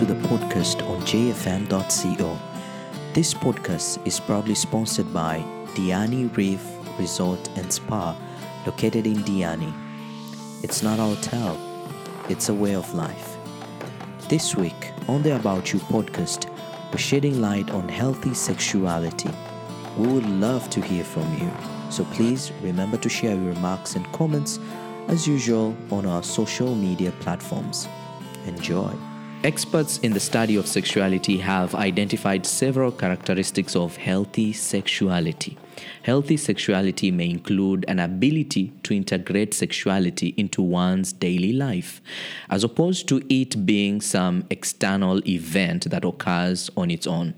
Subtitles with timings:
[0.00, 2.38] to the podcast on jfm.co.
[3.12, 5.44] This podcast is proudly sponsored by
[5.74, 6.64] Diani Reef
[6.98, 8.16] Resort and Spa,
[8.64, 9.70] located in Diani.
[10.64, 11.54] It's not a hotel,
[12.30, 13.36] it's a way of life.
[14.30, 16.48] This week on the About You podcast,
[16.90, 19.30] we're shedding light on healthy sexuality.
[19.98, 21.50] We would love to hear from you,
[21.90, 24.58] so please remember to share your remarks and comments
[25.08, 27.86] as usual on our social media platforms.
[28.46, 28.90] Enjoy.
[29.42, 35.56] Experts in the study of sexuality have identified several characteristics of healthy sexuality.
[36.02, 42.02] Healthy sexuality may include an ability to integrate sexuality into one's daily life,
[42.50, 47.32] as opposed to it being some external event that occurs on its own.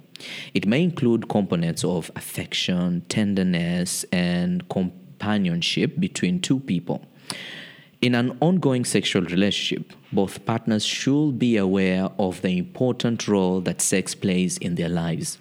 [0.55, 7.07] It may include components of affection, tenderness, and companionship between two people.
[8.03, 13.81] In an ongoing sexual relationship, both partners should be aware of the important role that
[13.81, 15.39] sex plays in their lives.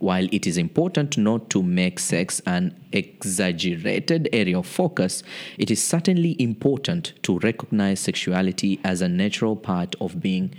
[0.00, 5.22] While it is important not to make sex an exaggerated area of focus,
[5.58, 10.52] it is certainly important to recognize sexuality as a natural part of being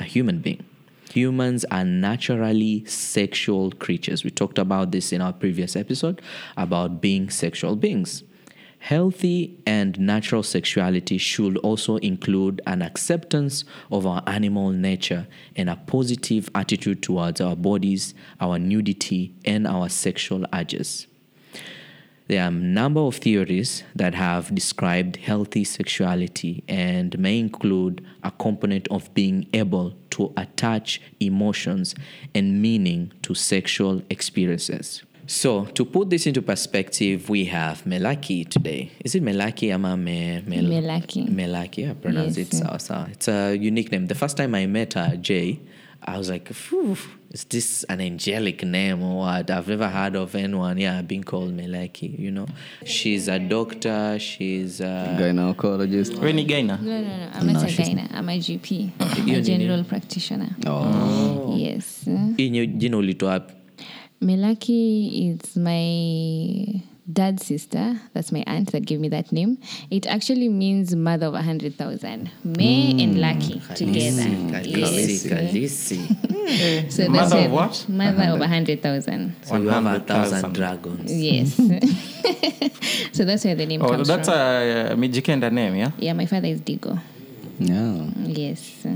[0.00, 0.64] a human being.
[1.12, 4.24] Humans are naturally sexual creatures.
[4.24, 6.22] We talked about this in our previous episode
[6.56, 8.22] about being sexual beings.
[8.86, 15.74] Healthy and natural sexuality should also include an acceptance of our animal nature and a
[15.74, 21.08] positive attitude towards our bodies, our nudity, and our sexual urges.
[22.28, 28.30] There are a number of theories that have described healthy sexuality and may include a
[28.30, 31.96] component of being able to attach emotions
[32.36, 35.02] and meaning to sexual experiences.
[35.28, 38.92] So, to put this into perspective, we have Melaki today.
[39.04, 41.28] Is it Melaki ama me, Mel- Melaki.
[41.28, 42.48] Melaki, I pronounce Yes.
[42.48, 43.08] it sawa sawa.
[43.10, 44.06] It's a unique name.
[44.06, 45.58] The first time I met her, Jay,
[46.00, 46.96] I was like, Phew,
[47.32, 49.50] is this an angelic name oh, or what?
[49.50, 52.46] I've never heard of anyone, yeah, being called Melaki, you know.
[52.84, 55.16] She's a doctor, she's a...
[55.18, 56.20] gynecologist.
[56.20, 57.30] We ni gaina No, no, no.
[57.34, 58.08] I'm not a gyna.
[58.14, 58.92] I'm a GP.
[58.92, 60.54] Hiyo a general practitioner.
[60.66, 61.56] Oh.
[61.56, 62.04] Yes.
[62.06, 63.55] Inyo jina ulitoa wapi?
[64.20, 66.82] Melaki is my
[67.12, 68.00] dad's sister.
[68.14, 69.58] That's my aunt that gave me that name.
[69.90, 72.30] It actually means mother of a hundred thousand.
[72.44, 74.22] May and Lucky together.
[74.22, 75.92] Khaleesi, Yes.
[75.92, 76.92] Khaleesi.
[76.92, 77.46] So that's Mother it.
[77.46, 77.86] of what?
[77.88, 79.34] Mother of a hundred thousand.
[79.42, 80.06] So you have a 100,000.
[80.06, 81.12] thousand dragons.
[81.12, 81.54] Yes.
[83.12, 84.36] so that's where the name oh, comes that's from.
[84.36, 86.98] That's a uh, mijikenda name yeah yeah, my father is Digo.
[87.58, 88.10] No.
[88.18, 88.86] Yes.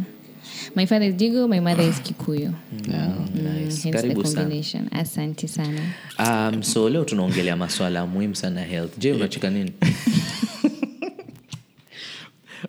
[0.75, 2.55] My father is Digo, my mother is Kikuyu.
[2.87, 3.15] Yeah.
[3.35, 3.83] Nice.
[3.83, 4.91] Hence the sana.
[4.91, 5.81] Asante sana.
[6.19, 8.99] Um, so leo tunaongelea maswala muhimu sana health.
[8.99, 9.73] Je, unachika nini?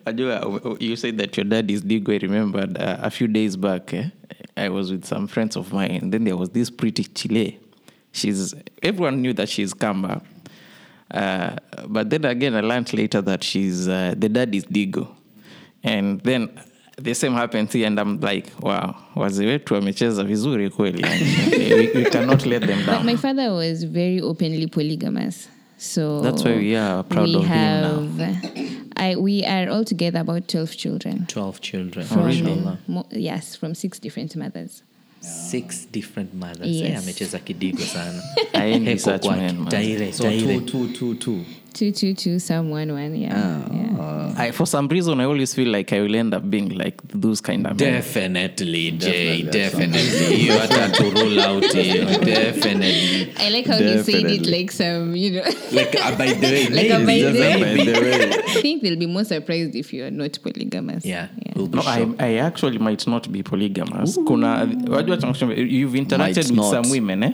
[0.06, 2.12] Ajua, you said that your dad is Digo.
[2.14, 4.08] I remembered uh, a few days back, eh,
[4.56, 5.90] I was with some friends of mine.
[5.90, 7.58] And then there was this pretty Chile.
[8.12, 10.22] She's everyone knew that she's Kamba,
[11.10, 11.56] uh,
[11.88, 15.08] but then again, I learned later that she's uh, the dad is Digo,
[15.82, 16.50] and then
[16.96, 21.04] the same happens here, and I'm like, wow, wazee wetu wamecheza vizuri kweli.
[21.58, 25.48] we, we cannot let them But my father was very openly polygamous.
[25.78, 28.36] So That's why we are proud we of him now.
[28.96, 31.26] I, we are altogether about 12 children.
[31.26, 32.06] 12 children.
[32.06, 32.78] From, Mashallah.
[32.86, 34.82] mo- yes, from six different mothers.
[35.20, 36.68] Six different mothers.
[36.68, 36.90] Yes.
[36.90, 38.22] Eh, amecheza kidigo sana.
[41.72, 43.14] Two, two, two, some, one, one.
[43.14, 43.62] Yeah.
[43.70, 44.34] yeah.
[44.36, 47.40] I, for some reason, I always feel like I will end up being like those
[47.40, 48.02] kind of men.
[48.98, 49.42] Jay.
[49.42, 50.36] Definitely, Definitely.
[50.36, 52.04] You had to rule out here.
[52.18, 53.32] Definitely.
[53.38, 55.44] I like how you said it like some, you know.
[55.72, 57.76] Like, uh, by the way, Like a by the way.
[57.76, 58.32] by the way.
[58.56, 61.04] I think they'll be more surprised if you are not polygamous.
[61.04, 61.28] Yeah.
[61.54, 62.14] We'll be No, I.
[62.18, 64.16] I actually might not be polygamous.
[64.26, 66.70] Kuna, you've interacted Might with not.
[66.70, 67.32] some women, eh?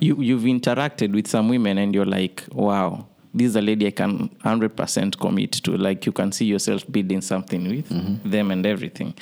[0.00, 3.90] You, you've interacted with some women and you're like, wow, this is a lady I
[3.92, 5.76] can 100% commit to.
[5.76, 7.88] Like, you can see yourself building something with
[8.30, 9.14] them and everything.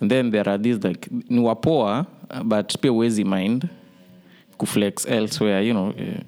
[0.00, 2.06] And then there are these, like, ni wapoa,
[2.44, 3.68] but pia wezi mind
[4.58, 5.94] kuflex elsewhere, you know.
[5.98, 6.20] eh,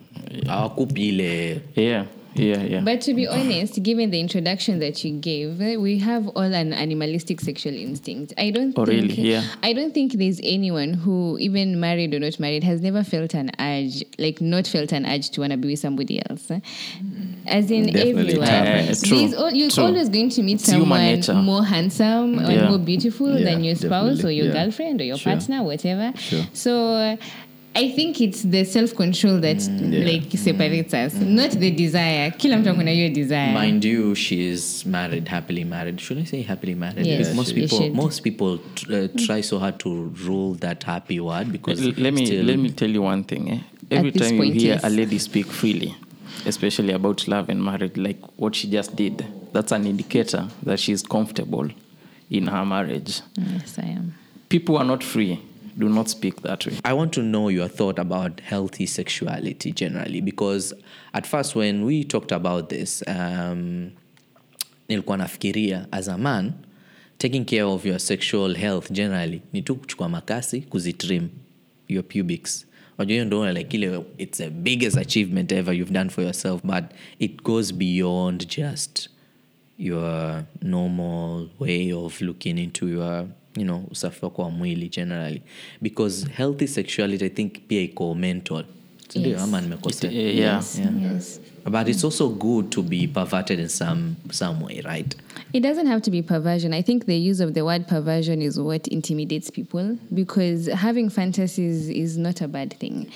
[0.47, 2.05] Hawakupi ile Yeah,
[2.35, 2.81] yeah, yeah.
[2.81, 7.41] But to be honest, given the introduction that you gave, we have all an animalistic
[7.41, 8.33] sexual instinct.
[8.37, 9.15] I don't Oh, think, really?
[9.33, 9.45] Yeah.
[9.63, 13.51] I don't think there's anyone who, even married or not married, has never felt an
[13.59, 16.51] urge, like not felt an urge to want to be with somebody else.
[17.47, 18.47] As in Definitely everyone.
[18.49, 19.03] happens.
[19.05, 19.85] Uh, true, There's you're true.
[19.85, 22.69] always going to meet It's someone more handsome or Yeah.
[22.69, 24.53] more beautiful Yeah, than your spouse or your Yeah.
[24.65, 25.33] girlfriend or your Sure.
[25.33, 26.13] partner, whatever.
[26.19, 26.47] Sure.
[26.53, 27.17] So
[27.77, 32.31] I think it's the self control that Mm, like separates us, not the desire.
[32.31, 33.53] Kila mtu akona hiyo desire.
[33.53, 36.01] Mind you, she is married, happily married.
[36.01, 37.07] Should I say happily married?
[37.07, 38.59] Yes, Because most you people, most people
[38.91, 42.71] uh, try so hard to rule that happy word because let me still- let me
[42.71, 43.51] tell you one thing.
[43.51, 43.59] Eh?
[43.91, 44.85] Every this time point, you hear yes.
[44.85, 45.95] a lady speak freely,
[46.47, 51.03] especially about love and marriage, like what she just did, that's an indicator that she's
[51.03, 51.69] comfortable
[52.31, 53.21] in her marriage.
[53.37, 54.15] Yes, I am.
[54.49, 55.39] People are not free.
[55.77, 56.79] Do not speak that way.
[56.85, 60.73] I want to know your thought about healthy sexuality generally because
[61.13, 63.93] at first when we talked about this um,
[64.89, 66.65] nafikiria as a man
[67.19, 71.29] taking care of your sexual health generally ni kuchukua makasi kuzitrim
[71.89, 72.67] your pubics
[72.99, 73.75] like
[74.19, 76.85] it's the biggest achievement ever you've done for yourself but
[77.19, 79.09] it goes beyond just
[79.77, 83.27] your normal way of looking into your
[83.57, 85.43] you know usafi wako wa mwili generally
[85.81, 88.65] because healthy sexuality i think pia iko mental
[89.09, 89.41] sindio Yes.
[89.43, 90.37] ama nimekosea yes.
[90.39, 90.57] yeah.
[90.57, 90.81] Yes,
[91.15, 91.41] yes.
[91.65, 95.15] But it's also good to be perverted in some some way right
[95.55, 96.75] It doesn't have to be perversion.
[96.75, 101.89] I think the use of the word perversion is what intimidates people because having fantasies
[101.89, 103.09] is not a bad thing.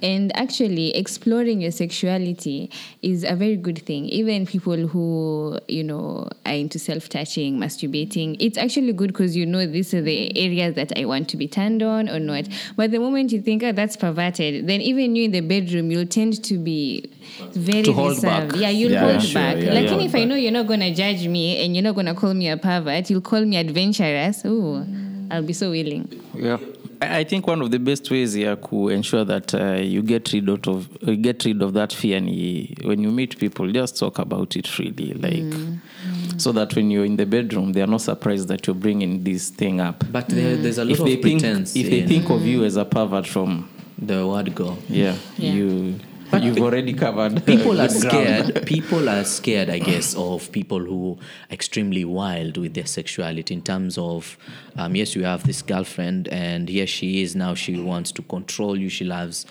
[0.00, 2.70] And actually, exploring your sexuality
[3.02, 4.06] is a very good thing.
[4.06, 9.44] Even people who, you know, are into self touching, masturbating, it's actually good because you
[9.44, 12.48] know these are the areas that I want to be turned on or not.
[12.74, 16.06] But the moment you think, oh, that's perverted, then even you in the bedroom, you'll
[16.06, 17.10] tend to be
[17.52, 18.50] very To hold reserved.
[18.52, 18.60] back.
[18.60, 19.56] Yeah, you'll Yeah, hold sure, back.
[19.62, 19.98] yeah, like, yeah.
[20.00, 22.56] if I know you're not gonna judge me and you're not gonna call me a
[22.56, 24.44] pervert, you'll call me adventurous.
[24.44, 24.84] Ooh,
[25.30, 26.08] I'll be so willing.
[26.34, 26.58] Yeah.
[27.00, 30.32] I I think one of the best ways here to ensure that uh, you get
[30.32, 33.98] rid out of uh, get rid of that fear ni, when you meet people, just
[33.98, 35.52] talk about it freely, like
[36.38, 39.50] so that when you're in the bedroom, they are not surprised that you're bringing this
[39.50, 40.04] thing up.
[40.12, 42.46] but there, there's a lot if of they think pretense if they in think of
[42.46, 43.68] you as a pervert from
[43.98, 45.52] the word go yeah, Yeah.
[45.54, 45.94] you
[46.40, 48.66] you've already covered people are scared.
[48.66, 51.18] People are scared i guess of people who
[51.50, 54.36] are extremely wild with their sexuality in terms of
[54.76, 58.78] um, yes you have this girlfriend and here she is now she wants to control
[58.78, 58.88] you.
[58.88, 59.46] She loves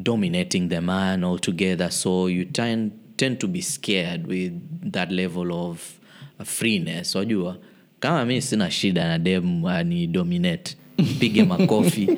[0.00, 1.90] dominating the man altogether.
[1.90, 4.52] So you tend, tend to be scared with
[4.92, 6.00] that level of
[6.38, 7.14] uh, freeness.
[7.14, 7.58] Wajua
[8.00, 10.74] kama mi sina shida na she dan a dem ani dominate
[11.20, 12.08] pige makofi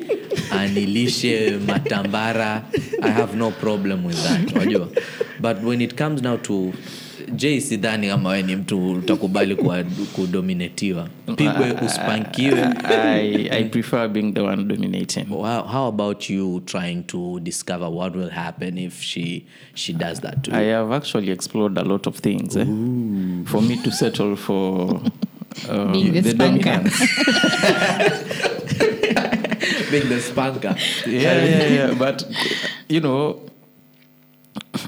[0.51, 2.63] anilishe matambara.
[3.01, 4.87] I have no problem with that unajua.
[5.39, 6.73] But when it comes now to
[7.35, 9.55] j sidhani kama we ni mtu utakubali
[10.15, 11.09] kudominatiwa.
[11.35, 12.65] Pigwe uspankiwe.
[12.83, 15.25] I, I prefer being the one dominating.
[15.25, 20.43] how, how about you trying to discover what will happen if she she does that
[20.43, 20.57] to you?
[20.57, 22.65] I have actually explored a lot of things eh,
[23.45, 25.01] for me to settle for
[25.69, 26.63] um, Being the spanker.
[26.63, 27.01] dominance.
[29.99, 30.75] being the spanker
[31.07, 31.93] yeah, yeah, yeah.
[31.93, 32.23] But
[32.89, 33.41] you know,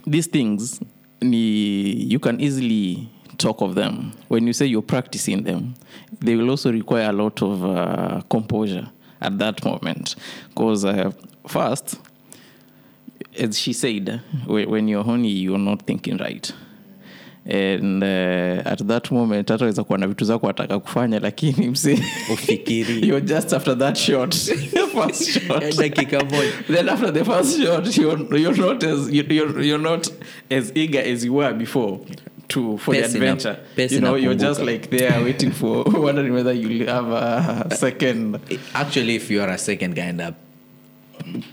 [0.06, 0.80] these things,
[1.22, 4.14] you can easily talk of them.
[4.28, 5.76] When you say you're practicing them,
[6.20, 8.90] they will also require a lot of uh, composure
[9.22, 10.16] at that moment.
[10.50, 11.12] Because uh,
[11.48, 12.00] first,
[13.38, 16.52] as she said, when you're horny, you're not thinking right.
[17.50, 21.96] And uh, at that moment hataweza kuwa na vitu zako ataka kufanya lakini mse
[23.24, 24.36] just after that shot.
[24.94, 25.78] First shot.
[25.78, 26.52] dakika moja.
[26.68, 30.08] Then after the first shot you're, you're not as you're, you're not
[30.50, 32.00] as eager as you were before
[32.48, 33.60] to for Pesi the adventure.
[33.76, 38.40] pesi you know you're just like there waiting for wondering whether you'll have a second.
[38.74, 40.34] Actually if you are a second kind of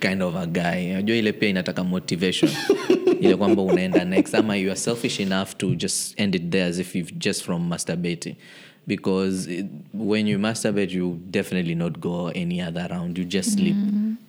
[0.00, 0.92] kind of a guy.
[0.92, 2.50] Najua ile pia inataka motivation.
[3.20, 4.34] Ile kwamba unaenda next.
[4.34, 7.68] Ama you are selfish enough to just end it there as if you've just from
[7.68, 8.36] masturbating.
[8.86, 13.16] Because it, when you masturbate you definitely not go any other round.
[13.18, 13.76] You just sleep.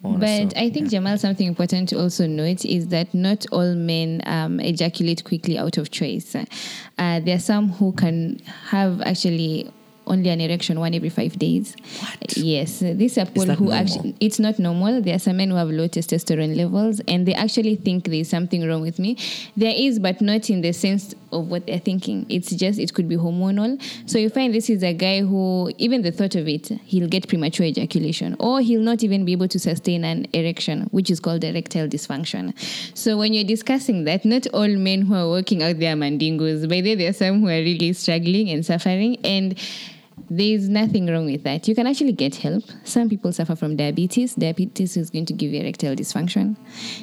[0.04, 3.76] On But so- I think Jamal, something important to also note is that not all
[3.76, 6.36] men um, ejaculate quickly out of choice.
[6.36, 8.40] Uh, there are some who can
[8.70, 9.70] have actually
[10.08, 11.76] only an erection one every five days.
[12.00, 12.38] What?
[12.38, 13.74] Yes, these are people who normal?
[13.74, 15.02] actually it's not normal.
[15.02, 18.68] There are some men who have low testosterone levels, and they actually think there's something
[18.68, 19.18] wrong with me.
[19.56, 22.26] There is, but not in the sense of what they're thinking.
[22.30, 23.82] It's just it could be hormonal.
[24.10, 27.28] So you find this is a guy who even the thought of it, he'll get
[27.28, 31.44] premature ejaculation, or he'll not even be able to sustain an erection, which is called
[31.44, 32.54] erectile dysfunction.
[32.98, 36.68] So when you're discussing that, not all men who are working out there are mandingos.
[36.70, 39.60] By the way, there are some who are really struggling and suffering, and
[40.30, 41.68] there's nothing wrong with that.
[41.68, 42.64] You can actually get help.
[42.84, 44.34] Some people suffer from diabetes.
[44.36, 46.56] Diabetes is going to give you erectile dysfunction.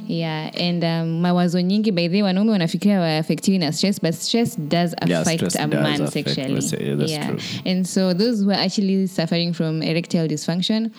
[0.07, 4.57] Yeah, and um, mawazo nyingi by the way, wanaume wanafikiria waaffectiwi na stress, but stress
[4.57, 6.87] does Yeah, affect stress a does man affect- sexually.
[6.89, 7.39] yeah, that's true.
[7.65, 10.91] And so those who are actually suffering from erectile dysfunction,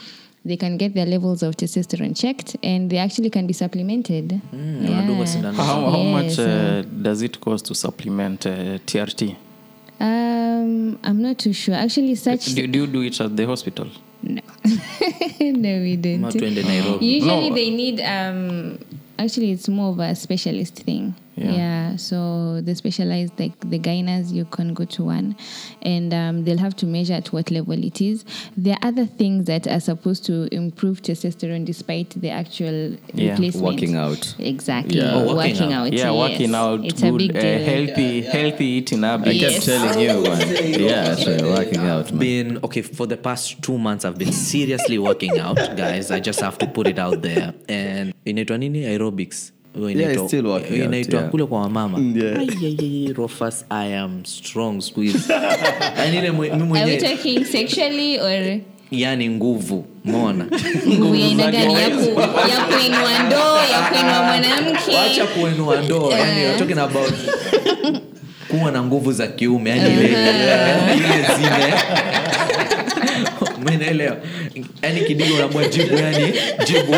[0.45, 4.39] they can get their levels of testosterone checked and they actually can be supplemented.
[4.53, 5.57] wanadungwa sindano.
[5.57, 9.35] How, how Yes, much uh, does it cost to supplement uh, TRT?
[10.03, 11.75] Um, I'm not too sure.
[11.75, 13.87] Actually, such Do, do you do it at the hospital?
[14.21, 14.41] no,
[15.39, 16.15] no, we don't.
[16.23, 17.55] Ama tuende nairobi Usually No.
[17.55, 18.77] they need um
[19.17, 21.13] actually it's more of a specialist thing.
[21.35, 21.95] Yeah.
[21.95, 25.35] So the specialized like the gyners you can go to one
[25.81, 28.23] and um, they'll have to measure at what level it is.
[28.57, 33.31] There are other things that are supposed to improve testosterone despite the actual Yeah.
[33.31, 33.65] replacement.
[33.65, 34.35] Working out.
[34.39, 34.97] Exactly.
[34.99, 35.13] Yeah.
[35.15, 35.87] Oh, working working out.
[35.87, 35.93] out.
[35.93, 36.31] yeah, yes.
[36.31, 37.65] working out, It's a good, big uh, deal.
[37.65, 39.35] healthy, healthy eating I habits.
[39.35, 39.53] Yes.
[39.53, 40.79] kept telling you, man.
[40.83, 42.19] Yeah, so working out, man.
[42.19, 46.39] been okay for the past two months i've been seriously working out guys i just
[46.41, 50.79] have to put it out there and inaitwa nini aerobics Huwa Yeah, inaitwa- still working
[50.81, 51.31] out, inaitwa yeah.
[51.31, 52.39] kule kwa wamama Yeah.
[52.39, 54.81] Ai, ai, ai, rofas i am strong
[55.97, 58.59] yani ile mi mwenyewe talking sexually or
[58.91, 60.45] yani nguvu mona
[60.87, 61.73] nguvu ya aina gani?
[61.73, 64.95] ya, kuinua ndoo ya kuinua mwanamke.
[64.95, 67.13] Wacha kuenua ndoo yani talking about
[68.49, 71.73] kuwa na nguvu za kiume yani ile ile zime
[73.65, 74.17] umeelewa
[74.81, 76.33] yani kidigo unaambia jibu yani
[76.67, 76.95] jibu.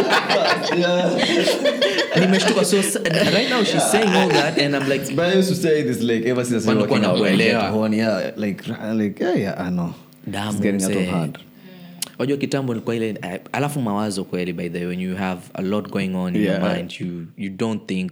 [2.19, 2.77] Nimeshtuka so
[3.33, 6.01] right now she's saying all that and i'm like But I used to say this
[6.01, 7.19] like ever since I was working out.
[7.91, 9.93] yeah, like like yeah, yeah, I know.
[10.29, 11.37] Damu it's getting out of hand.
[12.19, 15.61] wajua kitambo nilikuwa ile eh, alafu mawazo kweli by the way when you have a
[15.61, 18.11] lot going on in your mind you you don't think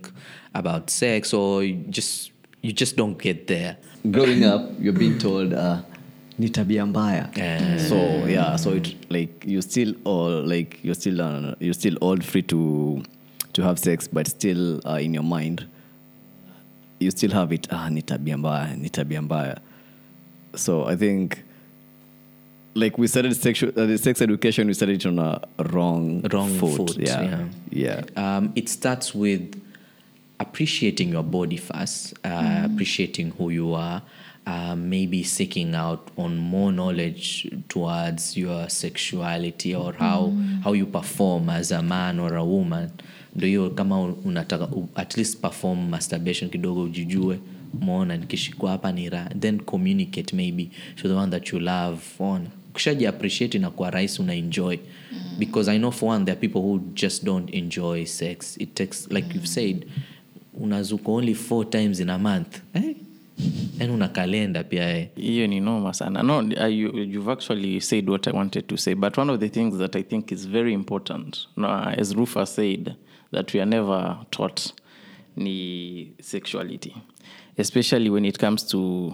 [0.53, 2.31] about sex or you just
[2.63, 3.75] you just don't get there.
[4.05, 5.77] Growing up, you're being told uh,
[6.39, 7.29] ni tabia mbaya.
[7.37, 7.77] Yeah.
[7.77, 7.95] So
[8.27, 12.41] yeah, so it like you still all like you're still uh, you're still all free
[12.43, 13.03] to
[13.53, 15.65] to have sex, but still uh, in your mind
[16.99, 17.67] you still have it.
[17.71, 19.57] Ah, ni tabia mbaya, ni tabia mbaya.
[20.55, 21.43] So I think
[22.75, 26.49] like we started sexual uh, the sex education we started it on a wrong Wrong
[26.57, 26.75] foot.
[26.77, 27.21] foot, yeah.
[27.69, 28.01] yeah.
[28.15, 28.37] yeah.
[28.37, 29.61] um, it starts with
[30.39, 34.01] appreciating your body first, uh, appreciating who you are,
[34.47, 40.33] uh, maybe seeking out on more knowledge towards your sexuality or how
[40.63, 42.89] how you perform as a man or a woman.
[43.35, 47.39] Ndo hiyo kama unataka at least perform masturbation kidogo ujijue
[47.81, 49.09] mona nikishikwa hapa ni
[49.39, 54.33] then communicate maybe to the one that you love on ukishaji appreciate inakuwa rahisi una
[54.33, 54.77] enjoy
[55.39, 58.57] because i know for one there are people who just don't enjoy sex.
[58.59, 59.85] It takes like you've said
[60.53, 62.61] unazuka only four times in a month.
[62.73, 62.95] Eh?
[63.79, 65.07] Yani una kalenda pia eh.
[65.15, 69.17] hiyo ni noma sana no you, you've actually said what i wanted to say but
[69.17, 71.47] one of the things that i think is very important
[71.97, 72.93] as rufa said
[73.31, 74.61] that we are never taught
[75.35, 76.95] ni sexuality
[77.57, 79.13] especially when it comes to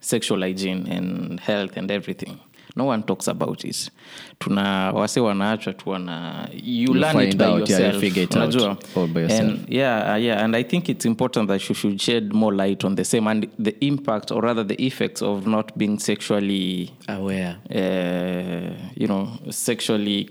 [0.00, 2.36] sexual hygiene and health and everything
[2.76, 3.90] no one talks about it
[4.38, 8.36] tuna wase wanaachwa tu wana you You learn it by out, you yourself figure it
[8.36, 8.76] out unajua?
[8.96, 9.40] all by yourself.
[9.50, 12.84] and yeah uh, yeah and i think it's important that you should shed more light
[12.84, 17.56] on the same and the impact or rather the effects of not being sexually aware
[17.70, 20.28] uh, you know sexually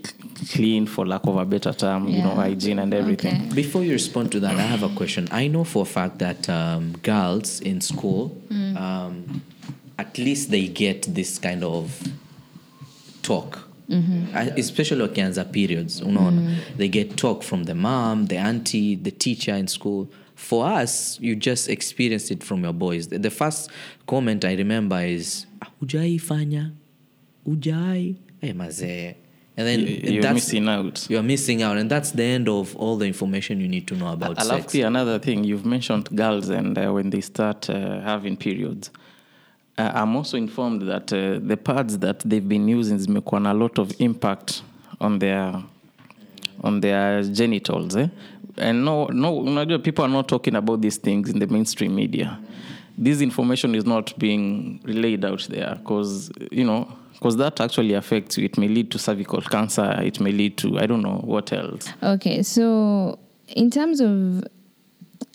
[0.52, 3.54] clean for lack of a better term you know hygiene and everything Okay.
[3.54, 5.28] Before you respond to that, I have a question.
[5.30, 9.42] I know for a fact that um, girls in school, um,
[9.98, 12.02] at least they get this kind of
[13.22, 13.58] talk.
[13.90, 16.56] Uh, especially wakianza periods unaona.
[16.76, 20.06] They get talk from the mom the auntie the teacher in school.
[20.36, 23.08] For us you just experience it from your boys.
[23.08, 23.70] The, the first
[24.06, 26.70] comment i remember is "Ah, hujai fanya?
[27.46, 28.16] Hujai?
[28.40, 29.14] Hey, mazee
[29.56, 31.06] and then You- you're that's- missing out.
[31.10, 34.12] you're missing out and that's the end of all the information you need to know
[34.12, 34.72] about alafu sex.
[34.72, 38.90] pia another thing you've mentioned girls and uh, when they start uh, having periods
[39.80, 43.54] uh, i'm also informed that uh, the pads that they've been using zimekuwa na a
[43.54, 44.62] lot of impact
[45.00, 45.62] on their
[46.62, 48.08] on their genitals eh?
[48.60, 52.38] and no no people are not talking about these things in the mainstream media.
[52.98, 58.38] This information is not being relayed out there because you know because that actually affects
[58.38, 58.44] you.
[58.44, 60.00] It may lead to cervical cancer.
[60.02, 61.88] It may lead to i don't know what else.
[62.02, 63.18] Okay, so
[63.48, 64.44] in terms of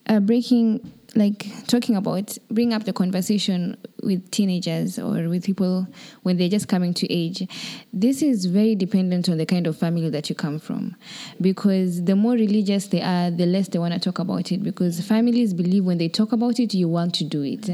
[0.08, 5.88] uh, breaking, like talking about, bring up the conversation with teenagers or with people
[6.24, 7.48] when they're just coming to age,
[7.93, 10.95] this is very dependent on the kind of family that you come from.
[11.41, 14.62] Because the more religious they are, the less they want to talk about it.
[14.63, 17.69] Because families believe when they talk about it, you want to do it,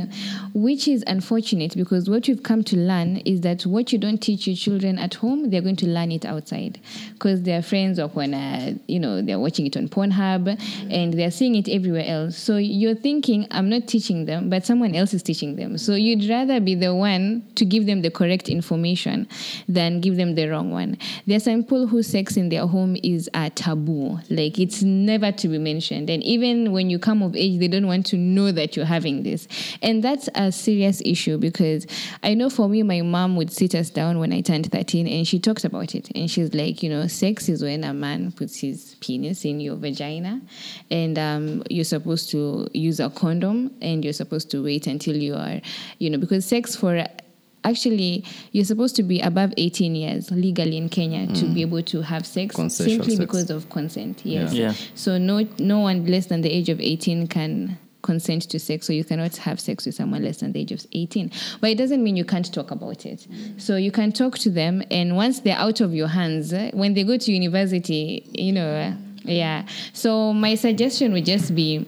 [0.53, 4.48] which is unfortunate because what you've come to learn is that what you don't teach
[4.48, 6.79] your children at home, they're going to learn it outside.
[7.13, 10.60] Because their friends or when, uh, you know, they're watching it on Pornhub
[10.91, 12.38] and they're seeing it everywhere else.
[12.38, 15.77] So you're thinking, thinking, I'm not teaching them, but someone else is teaching them.
[15.77, 19.27] So you'd rather be the one to give them the correct information
[19.67, 20.97] than give them the wrong one.
[21.25, 24.19] There are some people who sex in their home is a taboo.
[24.29, 26.09] Like it's never to be mentioned.
[26.09, 29.23] And even when you come of age, they don't want to know that you're having
[29.23, 29.47] this.
[29.81, 31.88] And that's a serious issue because
[32.23, 35.27] I know for me, my mom would sit us down when I turned 13 and
[35.27, 36.09] she talked about it.
[36.15, 39.77] And she's like, you know, sex is when a man puts his penis in your
[39.77, 40.41] vagina
[40.89, 45.36] and um, you're supposed to use a condom and you're supposed to wait until you
[45.36, 45.62] are,
[46.00, 47.06] you know, because sex for
[47.63, 51.68] actually you're supposed to be above 18 years legally in Kenya to be mm.
[51.68, 53.20] able to have sex Consensual simply sex.
[53.20, 54.25] because of consent.
[54.25, 54.54] Yes.
[54.54, 54.74] Yeah.
[54.96, 58.94] So no no one less than the age of 18 can consent to sex so
[58.94, 62.04] you cannot have sex with someone less than the age of 18 but it doesn't
[62.04, 63.62] mean you can't talk about it mm.
[63.62, 67.04] so you can talk to them and once they're out of your hands when they
[67.04, 71.86] go to university you know yeah so my suggestion would just be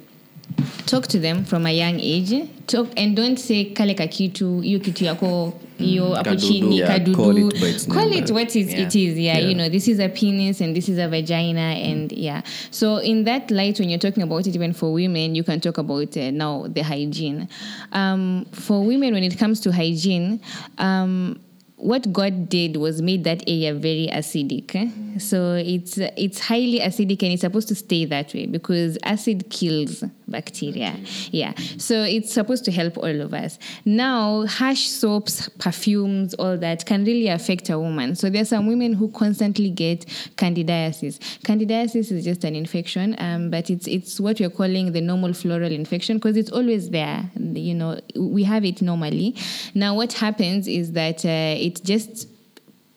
[0.86, 2.50] talk to them from a young age.
[2.68, 6.48] Talk and don't say kale kakitu hiyo kitu yako hiyo hapo Kadudu.
[6.48, 7.18] chini kadudu.
[7.18, 10.62] call it call it what is, it is yeah, you know this is a penis
[10.62, 12.42] and this is a vagina and yeah.
[12.72, 15.78] So in that light when you're talking about it even for women you can talk
[15.78, 17.48] about uh, now the hygiene.
[17.92, 20.40] Um, for women when it comes to hygiene
[20.78, 21.40] um,
[21.84, 24.74] what God did was made that area very acidic.
[24.74, 25.20] eh?
[25.20, 30.02] So it's it's highly acidic and it's supposed to stay that way because acid kills
[30.28, 30.96] bacteria.
[31.32, 31.54] Yeah.
[31.78, 33.60] So it's supposed to help all of us.
[33.84, 38.16] Now, harsh soaps, perfumes, all that can really affect a woman.
[38.16, 40.06] So there's some women who constantly get
[40.38, 41.20] candidiasis.
[41.44, 45.72] Candidiasis is just an infection, um, but it's it's what we're calling the normal floral
[45.72, 47.30] infection because it's always there.
[47.36, 49.36] You know, we have it normally.
[49.76, 52.28] Now, what happens is that uh, it just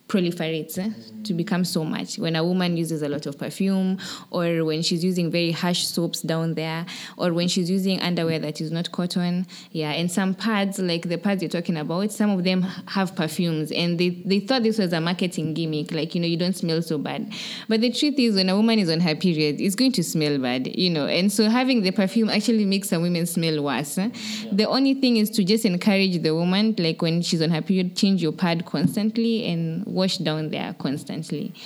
[0.09, 0.91] proliferates eh,
[1.27, 2.19] to become so much.
[2.19, 3.99] When a woman uses a lot of perfume
[4.31, 8.61] or when she's using very harsh soaps down there or when she's using underwear that
[8.61, 12.45] is not cotton yeah and some pads like the pads you're talking about some of
[12.45, 16.27] them have perfumes and they, they thought this was a marketing gimmick like you know
[16.27, 17.33] you don't smell so bad.
[17.69, 20.39] But the truth is when a woman is on her period it's going to smell
[20.39, 23.99] bad you know and so having the perfume actually makes some women smell worse.
[23.99, 24.11] Eh.
[24.53, 27.97] the only thing is to just encourage the woman like when she's on her period
[27.97, 31.16] change your pad constantly and wash down there constantly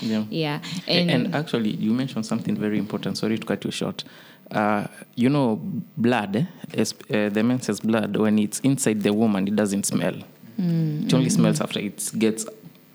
[0.01, 0.25] Yeah.
[0.31, 3.19] yeah And, and, actually, you mentioned something very important.
[3.19, 4.05] Sorry to cut you short.
[4.51, 5.61] Uh, you know,
[5.97, 10.15] blood, is, uh, the menses blood, when it's inside the woman, it doesn't smell.
[11.07, 12.45] It only smells after it gets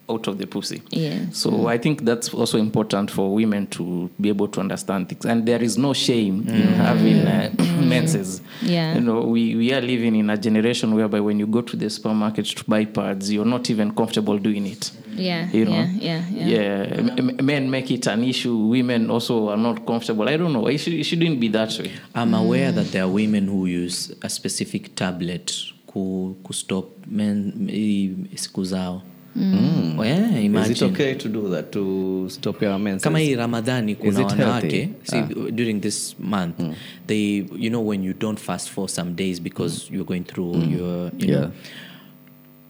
[0.09, 0.81] out of the pussy.
[0.89, 1.19] Yeah.
[1.31, 5.25] So I think that's also important for women to be able to understand things.
[5.25, 6.75] And there is no shame in mm.
[6.75, 7.27] having mm.
[7.27, 7.87] uh, mm.
[7.93, 8.41] menses.
[8.61, 8.95] Yeah.
[8.95, 11.89] You know, we, we are living in a generation whereby when you go to the
[11.89, 14.91] supermarket to buy pads, you're not even comfortable doing it.
[15.15, 15.71] yeah You know?
[15.71, 18.55] yeah yeah yeah Yeah, m- m- men make it an issue.
[18.55, 20.27] Women also are not comfortable.
[20.29, 20.67] I don't know.
[20.67, 21.91] It, should, it shouldn't be that way.
[22.13, 25.51] I'm aware that there are women who use a specific tablet
[25.87, 29.01] ku, ku stop men hii siku zao
[29.35, 29.99] mm.
[29.99, 33.03] Oh, yeah, Is it okay to do that to stop your menses?
[33.03, 34.93] kama hii ramadhani kuna wanawake healthy?
[35.03, 36.73] see, during this month mm.
[37.07, 39.93] they you know when you don't fast for some days because mm.
[39.95, 40.79] you're going through mm.
[40.79, 41.41] your you Yeah.
[41.41, 41.51] know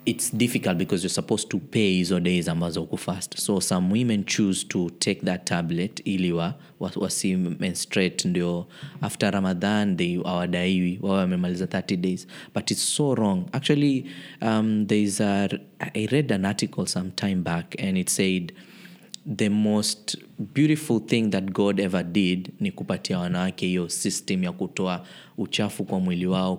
[0.06, 4.68] it's difficult because you're supposed to pay hizo days ambazo kufast so some women choose
[4.68, 6.92] to take that tablet ili wa, wa,
[8.26, 8.68] ndio
[9.02, 12.28] after ramadan they awadaiwi wawe wamemaliza 30 days.
[12.56, 13.46] But it's so wrong.
[13.52, 14.06] Actually
[14.42, 18.54] um, there's i read an article some time back and it said
[19.36, 20.18] the most
[20.54, 25.06] beautiful thing that god ever did ni kupatia wanawake hiyo system ya kutoa
[25.38, 26.58] uchafu kwa mwili wao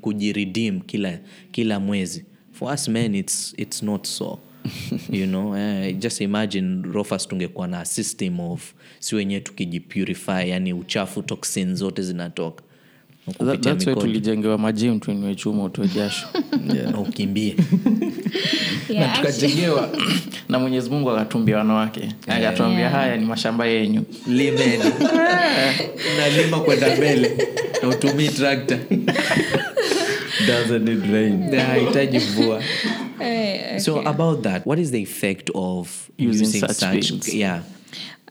[0.00, 1.18] kujiridim kila,
[1.52, 2.24] kila mwezi
[2.62, 4.38] for us men it's, it's not so.
[5.10, 11.22] You know uh, just imagine rofas tungekuwa na system of si wenyewe tukijipurify yani uchafu
[11.22, 12.62] toxin zote zinatoka.
[13.26, 16.26] That, kupitia that's why mikojo tulijengewa majim tuinue chuma utoe jasho.
[16.92, 17.56] Na ukimbie.
[18.88, 19.88] Yeah na tukajengewa
[20.48, 22.08] na mwenyezi mungu akatumbia wanawake.
[22.26, 22.92] Akatuambia Yeah.
[22.92, 24.04] haya ni mashamba yenyu.
[24.26, 24.84] Limeni
[26.18, 27.48] nalima kwenda mbele
[27.82, 28.78] na utumii trakta
[30.46, 31.50] Doesn't it rain?
[31.56, 32.62] hahitaji mvua
[33.20, 37.34] eh, so about that what is the effect of Using using, such such, pills?
[37.34, 37.62] yeah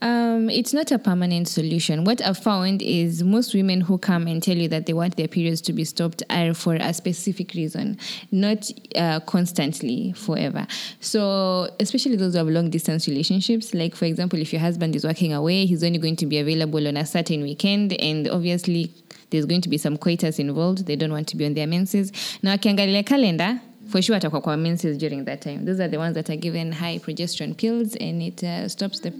[0.02, 2.02] Um, it's not a permanent solution.
[2.02, 5.28] What I've found is most women who come and tell you that they want their
[5.28, 7.98] periods to be stopped are for a specific reason,
[8.32, 10.66] not uh, constantly forever.
[10.98, 15.04] So, especially those who have long distance relationships, like for example, if your husband is
[15.04, 18.90] working away, he's only going to be available on a certain weekend, and obviously
[19.32, 20.86] there's going to be some coitus involved.
[20.86, 22.12] They don't want to be on their menses.
[22.42, 26.14] Now, akiangalia calendar, for sure atakuwa kwa menses during that time those are the ones
[26.14, 29.10] that are given high progesterone pills and it uh, stops the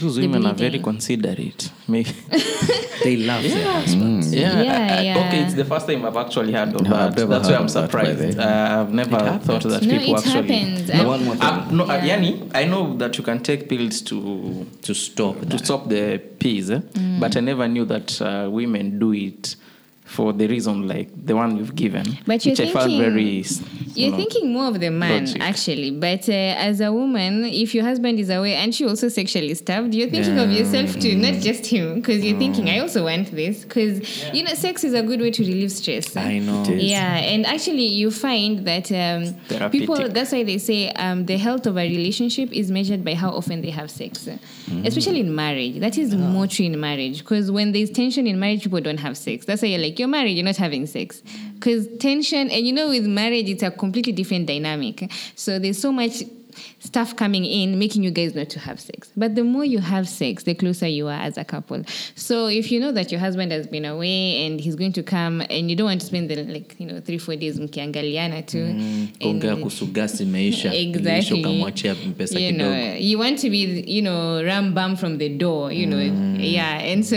[0.00, 1.70] Those the women are very considerate.
[1.88, 2.10] Maybe.
[3.04, 4.32] They love their husbands.
[4.34, 5.18] Yeah, Yeah, yeah.
[5.28, 7.16] Okay, it's the first time I've actually heard of No, that.
[7.16, 8.38] That's why heard I'm that, surprised.
[8.38, 10.58] Uh, I've never thought that no people it actually.
[10.58, 12.18] happens No, one more Uh, no, uh, Yeah.
[12.18, 16.70] Yani, I know that you can take pills to To stop to stop the peas,
[16.70, 16.80] eh?
[16.94, 17.20] Mm.
[17.20, 19.56] but I never knew that uh, women do it
[20.16, 23.40] for the reason like the one you've given, But you're which I found thinking- very.
[23.40, 23.62] s-
[23.94, 25.42] you You're know, thinking more of the man, logic.
[25.42, 25.90] actually.
[26.06, 26.32] But uh,
[26.68, 30.38] as a woman, if your husband is away and she also sexually starved, you're thinking
[30.38, 31.96] of yourself too, not just him.
[31.96, 33.64] Because you're thinking, I also want this.
[33.64, 33.94] Because,
[34.32, 36.16] you know, sex is a good way to relieve stress.
[36.16, 36.62] I know.
[36.68, 41.66] Yeah, and actually, you find that um, people, that's why they say um, the health
[41.66, 44.28] of a relationship is measured by how often they have sex,
[44.84, 45.80] especially in marriage.
[45.80, 49.16] That is more true in marriage because when there's tension in marriage, people don't have
[49.16, 49.46] sex.
[49.46, 51.22] That's why you're like, you're married, you're not having sex.
[51.54, 55.10] Because tension, and you know, with marriage, it's a completely different dynamic.
[55.36, 56.22] So there's so much
[56.80, 59.10] stuff coming in making you guys not to have sex.
[59.16, 61.82] But the more you have sex the closer you are as a couple.
[62.14, 65.42] So if you know that your husband has been away and he's going to come
[65.50, 68.58] and you don't want to spend the like you know three four days mkiangaliana tu
[69.20, 71.40] Kuongea and- kuhusu gas imeisha imeisha, exactly.
[71.40, 72.70] ukamwachia pesa you kidogo.
[72.70, 76.00] know you want to be you know ram bam from the door you know.
[76.40, 77.16] Yeah and so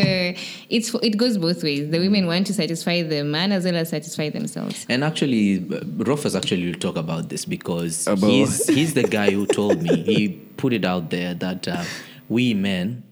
[0.70, 1.90] it's it goes both ways.
[1.90, 4.86] The women want to satisfy the man as well as satisfy themselves.
[4.90, 9.32] And actually, uh, Rofus actually will talk about this because About- he's, he's the guy
[9.32, 11.84] who told me, he put it out there that uh,
[12.30, 13.04] we men,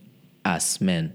[0.44, 1.12] as men,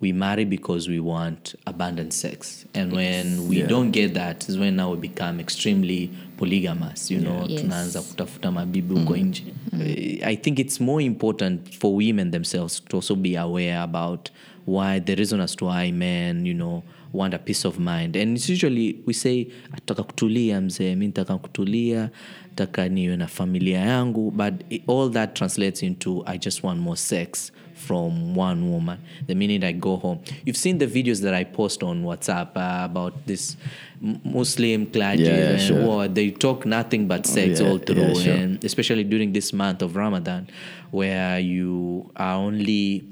[0.00, 2.66] we marry because we want abundant sex.
[2.74, 3.68] And when we Yeah.
[3.68, 7.60] don't get that is when now we become extremely polygamous, you know, Yes.
[7.60, 9.42] tunaanza kutafuta mabibi huko nje.
[9.72, 14.30] Uh, I think it's more important for women themselves to also be aware about
[14.66, 18.36] why the reason as to why men, you know, want a peace of mind and
[18.36, 22.10] it's usually we say ataka kutulia mzee mi nitaka kutulia
[22.56, 26.96] taka niwe na familia yangu but it, all that translates into i just want more
[26.96, 31.44] sex from one woman the minute i go home you've seen the videos that i
[31.44, 33.56] post on whatsapp uh, about this
[34.24, 35.82] muslim clergy Yeah, and sure.
[35.84, 38.32] war, they talk nothing but sex yeah, all through yeah, sure.
[38.34, 40.46] and especially during this month of ramadan
[40.90, 43.04] where you are only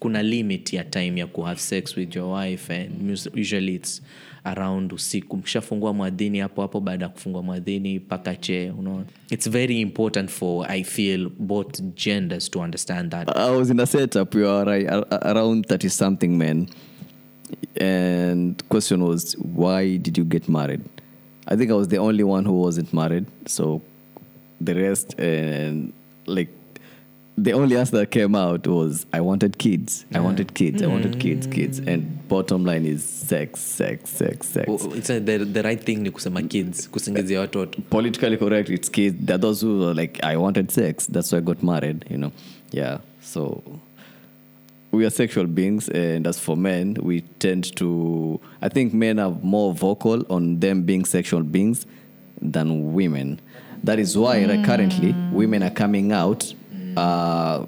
[0.00, 4.00] kuna limit ya time ya kuhave sex with your wife and usually it's
[4.44, 8.36] around usiku mkishafungua mwadhini hapo hapo baada ya kufungua mwadhini mpaka
[8.78, 13.80] unaona it's very important for i feel both genders to understand that I was in
[13.80, 14.34] a setup.
[14.34, 16.66] We were right, ar- ar- around thirty something men,
[17.80, 20.80] and question was, why did you get married?
[21.46, 23.26] I think I was the only one who wasn't married.
[23.46, 23.82] So
[24.60, 25.92] the rest and
[26.26, 26.48] like
[27.36, 30.04] the only answer that came out was, I wanted kids.
[30.14, 30.82] I wanted kids.
[30.82, 31.46] I wanted kids.
[31.46, 31.52] Mm.
[31.52, 31.78] Kids.
[31.80, 34.68] And bottom line is sex, sex, sex, sex.
[34.68, 38.90] Oh, it's a, the, the right thing ni kusema kids kusingizia watoto politically correct it's
[38.90, 42.04] kids there are those who are like i wanted sex that's why i got married
[42.10, 42.30] you know
[42.72, 43.62] yeah so
[44.92, 49.32] we are sexual beings and as for men we tend to i think men are
[49.42, 51.86] more vocal on them being sexual beings
[52.42, 53.40] than women
[53.84, 55.32] that is why like, currently mm.
[55.32, 56.54] women are coming out
[56.96, 57.66] uh,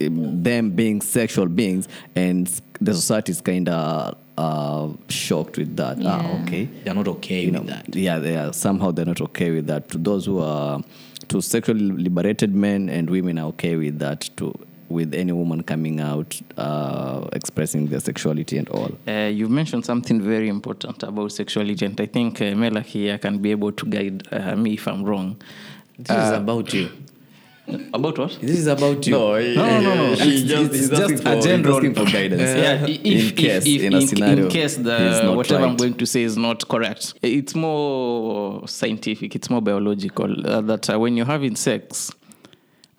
[0.00, 6.40] them being sexual beings and the society is kind of uh, shocked with that ah
[6.42, 9.50] okay they're not okay you with know, that yeah, they are somehow they're not okay
[9.50, 9.88] with that.
[9.90, 10.80] To those who are
[11.28, 14.30] to sexually liberated men and women are okay with that.
[14.36, 14.54] To
[14.88, 18.90] with any woman coming out uh, expressing their sexuality and all.
[19.06, 23.36] Uh, you've mentioned something very important about sexuality, and I think uh, Mela here can
[23.36, 25.36] be able to guide uh, me if I'm wrong.
[25.98, 26.88] this is about you
[27.92, 28.38] About what?
[28.40, 30.12] this is about you no, no, no.
[30.12, 32.42] It's It's, just- it's just asking a general he's asking for guidance.
[32.42, 35.76] Yeah, if, in case, if, in a scenario, in case he's the not whatever I'm
[35.76, 39.34] going to say is not correct, it's more scientific.
[39.36, 40.46] It's more biological.
[40.46, 42.10] Uh, that uh, when you're having sex,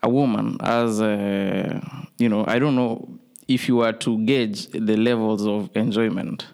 [0.02, 1.80] a woman has, uh,
[2.18, 3.08] you know, I don't know
[3.48, 6.46] if you were to gauge the levels of enjoyment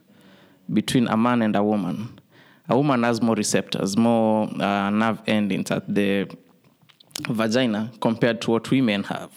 [0.73, 2.19] between a man and a woman.
[2.69, 6.29] A woman has more receptors, more uh, nerve endings at the
[7.29, 9.31] vagina compared to what women have.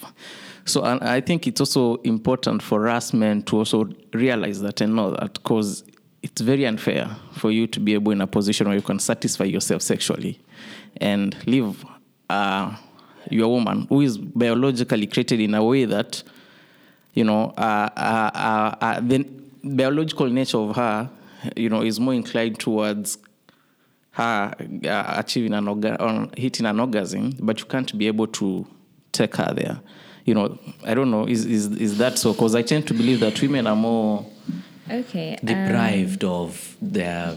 [0.66, 5.12] So I think it's also important for us men to also realize that and know
[5.12, 5.84] that because
[6.22, 9.46] it's very unfair for you to be able in a position where you can satisfy
[9.46, 10.40] yourself sexually
[10.98, 11.84] and leave
[12.30, 12.76] uh,
[13.30, 16.22] your woman who is biologically created in a way that
[17.14, 19.26] you know uh, uh, the
[19.64, 21.10] biological nature of her
[21.56, 23.18] you know is more inclined towards
[24.20, 24.54] her
[24.86, 28.66] uh, achieving an orga- on hitting an orgasm, but you can't be able to
[29.12, 29.80] take her there.
[30.26, 31.26] You know, I don't know.
[31.28, 32.34] Is is is that so?
[32.34, 34.26] Because I tend to believe that women are more.
[34.92, 37.36] okay um, deprived of their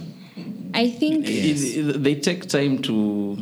[0.74, 3.36] i think it- it- they take time to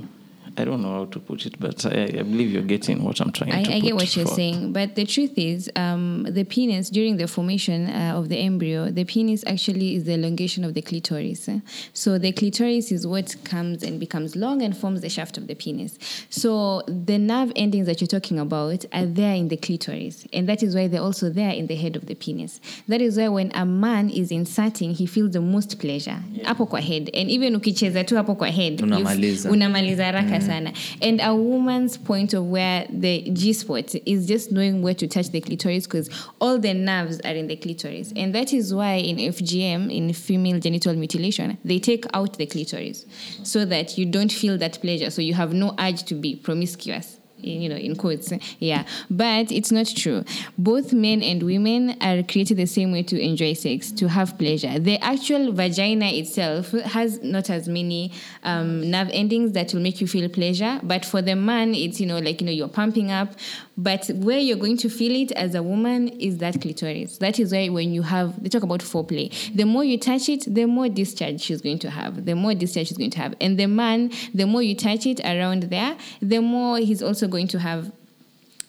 [0.57, 3.33] I don't know how to put it, but I, I believe you're getting what I'm
[3.33, 4.37] trying I, to I get put what you're forth.
[4.37, 8.91] saying, but the truth is, um, the penis during the formation uh, of the embryo,
[8.91, 11.49] the penis actually is the elongation of the clitoris.
[11.49, 11.61] eh.
[11.93, 15.55] So the clitoris is what comes and becomes long and forms the shaft of the
[15.55, 15.99] penis.
[16.31, 20.63] So the nerve endings that you're talking about are there in the clitoris, and that
[20.63, 22.61] is why they're also there in the head of the penis.
[22.89, 26.81] That is why when a man is inserting, he feels the most pleasure hapo kwa
[26.81, 29.51] head, and even ukicheza tu hapo kwa head, you f- Unamaliza.
[29.51, 30.05] unamaliza
[30.41, 30.73] haraka sana.
[31.03, 35.31] And a woman's point of where the g spot is just knowing where to touch
[35.31, 38.13] the clitoris because all the nerves are in the clitoris.
[38.17, 43.07] And that is why in fgm in female genital mutilation they take out the clitoris
[43.43, 45.11] so that you don't feel that pleasure.
[45.11, 48.85] So you have no urge to be promiscuous you know, in quotes, yeah.
[49.11, 50.25] But it's not true.
[50.59, 54.79] Both men and women are created the same way to enjoy sex, to have pleasure.
[54.79, 60.07] The actual vagina itself has not as many um, nerve endings that will make you
[60.07, 60.81] feel pleasure.
[60.83, 63.35] But for the man, it's you know like you know you're pumping up.
[63.77, 67.17] But where you're going to feel it as a woman is that clitoris.
[67.19, 70.45] That is why when you have they talk about foreplay, the more you touch it,
[70.47, 72.27] the more discharge she's going to have.
[72.27, 75.21] The more discharge she's going to have, and the man, the more you touch it
[75.21, 77.91] around there, the more he's also going to have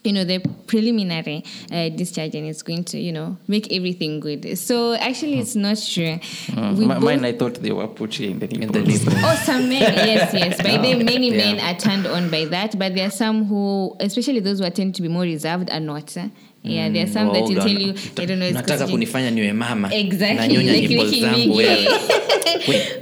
[0.04, 4.58] you know the preliminary uh, discharge and it's going to you know make everything good
[4.58, 6.18] so actually it's not true
[6.58, 9.06] Mm, We mi- both- mine, I thought they were putting in the In the nipples.
[9.08, 10.58] Oh, some men, yes, yes.
[10.62, 10.82] By no.
[10.82, 11.38] then, many Yeah.
[11.38, 14.96] men are turned on by that, but there are some who, especially those who tend
[14.96, 16.18] to be more reserved, are not.
[16.18, 16.30] eh?
[16.64, 19.54] Yeah, there are some that will tell you, I don't know, it's nataka kunifanya niwe
[19.56, 21.88] mama Exactly, nanyonya like nipples zangu wewe.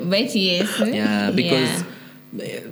[0.09, 0.79] but yes.
[0.79, 1.83] yeah, because eh,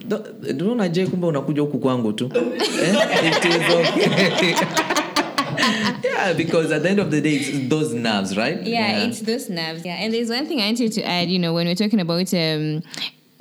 [0.07, 4.53] do- unaona je kumbe unakuja huku kwangu tu Eh, it is okay.
[6.03, 9.49] yeah because at the end of the day it's those nerves right yeah, it's those
[9.53, 9.85] nerves.
[9.85, 11.29] Yeah, and there's one thing I wanted to add.
[11.29, 12.83] You know, when we're talking about um,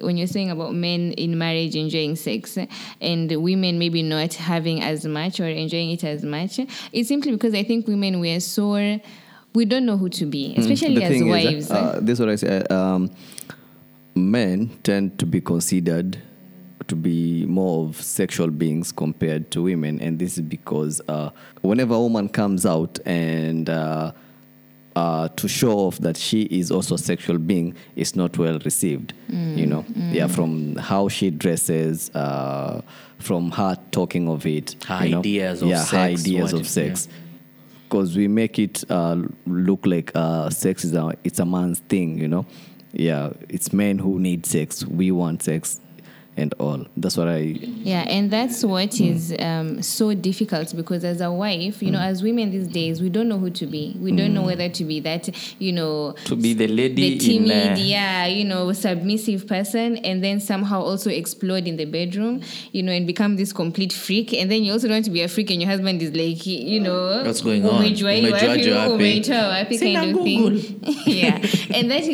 [0.01, 2.59] when you're saying about men in marriage enjoying sex
[3.01, 6.61] and women maybe not having as much or enjoying it as much,
[6.93, 8.73] it's simply because I think women we are so
[9.55, 11.67] we don't know who to be, especially the as thing wives.
[11.67, 12.63] is, uh, this is what I say.
[12.71, 13.11] Um,
[14.17, 16.19] men tend to be considered
[16.89, 21.31] to be more of sexual beings compared to women, and this is because uh,
[21.63, 24.13] whenever a woman comes out and uh,
[24.95, 29.13] uh, to show off that she is also a sexual being is not well received.
[29.29, 32.83] You know, yeah, from how she dresses, uh,
[33.19, 35.19] from her talking of it, Her you know.
[35.19, 37.09] ideas of yeah, her sex, ideas of if- sex
[37.89, 42.19] because we make it uh, look like uh, sex is a it's a man's thing,
[42.19, 42.47] you know.
[42.99, 44.85] Yeah, it's men who need sex.
[44.87, 45.81] We want sex,
[46.37, 46.85] and all.
[46.96, 47.38] That's what I.
[47.83, 52.22] Yeah, and that's what is um, so difficult because as a wife, you know, as
[52.22, 53.96] women these days, we don't know who to be.
[54.01, 55.29] We don't know whether to be that,
[55.61, 57.72] you know, To be the lady the timid, in.
[57.72, 62.83] Uh, yeah, you know, submissive person, and then somehow also explode in the bedroom, you
[62.83, 64.33] know, and become this complete freak.
[64.35, 66.44] And then you also don't want to be a freak, and your husband is like,
[66.46, 67.83] you know, What's going on?
[67.85, 68.92] umejua hii Umejuaje wapi, wapi?
[68.94, 70.59] umeitoa wapi Sina kind of Google.
[70.61, 70.96] thing.
[71.07, 71.40] yeah,
[71.75, 72.05] and that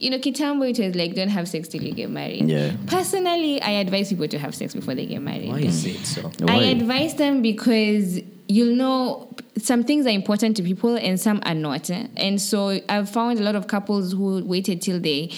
[0.00, 0.32] is why I would.
[0.34, 2.48] You know, Kitambo, it was like, don't have sex till you get married.
[2.48, 2.72] Yeah.
[2.86, 5.48] Personally, I advise people to have sex before they get married.
[5.48, 10.62] why is it so I advise them because you'll know some things are important to
[10.62, 11.90] people and some are not.
[11.90, 15.30] And so I've found a lot of couples who waited till they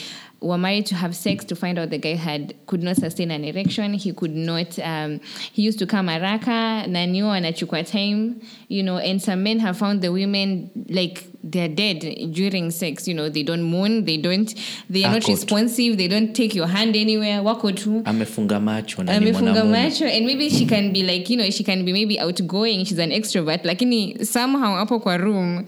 [0.43, 3.45] were married to have sex to find out the guy had could not sustain an
[3.45, 3.95] erection.
[3.95, 4.79] He could not.
[4.79, 5.21] Um,
[5.53, 8.99] he used to come araka na niyo anachukua time, you know.
[8.99, 12.01] And some men have found the women like they're dead
[12.33, 13.09] during sex.
[13.09, 14.53] You know, they don't moan, they don't,
[14.89, 17.43] they are not responsive, they don't take your hand anywhere.
[17.43, 21.51] Wako tu amefunga macho na amefunga macho and maybe she can be like you know
[21.51, 25.65] she can be maybe outgoing she's an extrovert lakini somehow hapo kwa room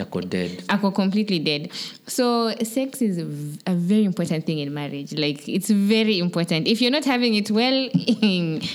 [0.00, 0.62] ako dead.
[0.68, 1.70] Ako completely dead.
[2.06, 5.12] So sex is a very important thing in marriage.
[5.14, 6.66] Like it's very important.
[6.66, 7.88] If you're not having it well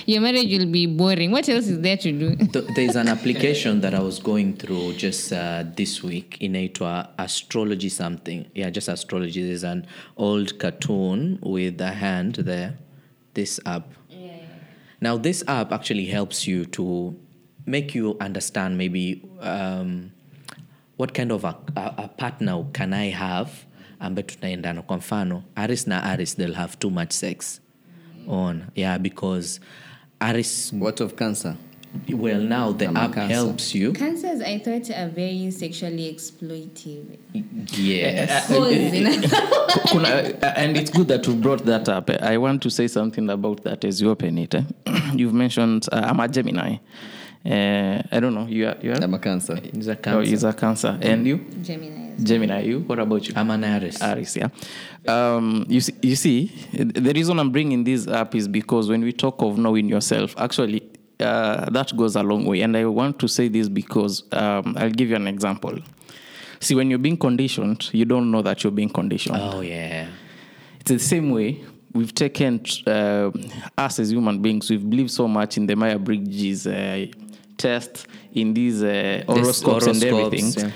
[0.06, 1.30] your marriage will be boring.
[1.30, 2.36] What else is there to do?
[2.74, 8.46] There's an application that I was going through just uh, this week inaitwa astrology something.
[8.54, 9.46] Yeah just astrology.
[9.46, 12.78] There's an old cartoon with a hand there.
[13.34, 13.86] This app.
[14.08, 14.42] Yeah.
[15.00, 17.14] now this app actually helps you to
[17.66, 20.10] make you understand maybe um,
[21.00, 23.50] what kind of a, a, a partner can i have
[24.00, 27.60] ambaye tunaendana kwa mfano Aries na Aries they'll have too much sex
[28.28, 29.60] on yeah because
[30.20, 31.54] Aries What of cancer?
[32.18, 33.34] well now the I'm app cancer.
[33.34, 37.04] helps you cancers i thought are very sexually exploitive
[37.76, 39.20] yes Pause, you know?
[39.86, 40.08] Kuna,
[40.56, 42.10] and it's good that you brought that up.
[42.10, 44.54] I want to say something about that as you open it.
[44.54, 44.62] eh.
[45.14, 46.76] You've mentioned uh, I'm a Gemini,
[47.44, 48.46] Uh, I don't know.
[48.46, 48.76] You are.
[48.82, 49.02] You are.
[49.02, 49.58] I'm a cancer.
[49.62, 50.30] It's a Oh, cancer.
[50.30, 50.98] he's a cancer.
[51.00, 52.16] And you, Gemini.
[52.22, 52.60] Gemini.
[52.64, 52.80] You.
[52.80, 53.32] What about you?
[53.36, 54.00] I'm an Aries.
[54.02, 54.48] Aries, yeah.
[55.08, 59.12] Um, you see, you see, the reason I'm bringing this up is because when we
[59.12, 60.82] talk of knowing yourself, actually,
[61.18, 62.60] uh, that goes a long way.
[62.60, 65.78] And I want to say this because um, I'll give you an example.
[66.60, 69.38] See, when you're being conditioned, you don't know that you're being conditioned.
[69.40, 70.08] Oh yeah.
[70.80, 73.30] It's the same way we've taken uh,
[73.78, 74.68] us as human beings.
[74.70, 77.06] We've believed so much in the Myers-Briggs uh,
[77.60, 80.52] test, in these uh, horoscopes, and everything.
[80.56, 80.70] yeah.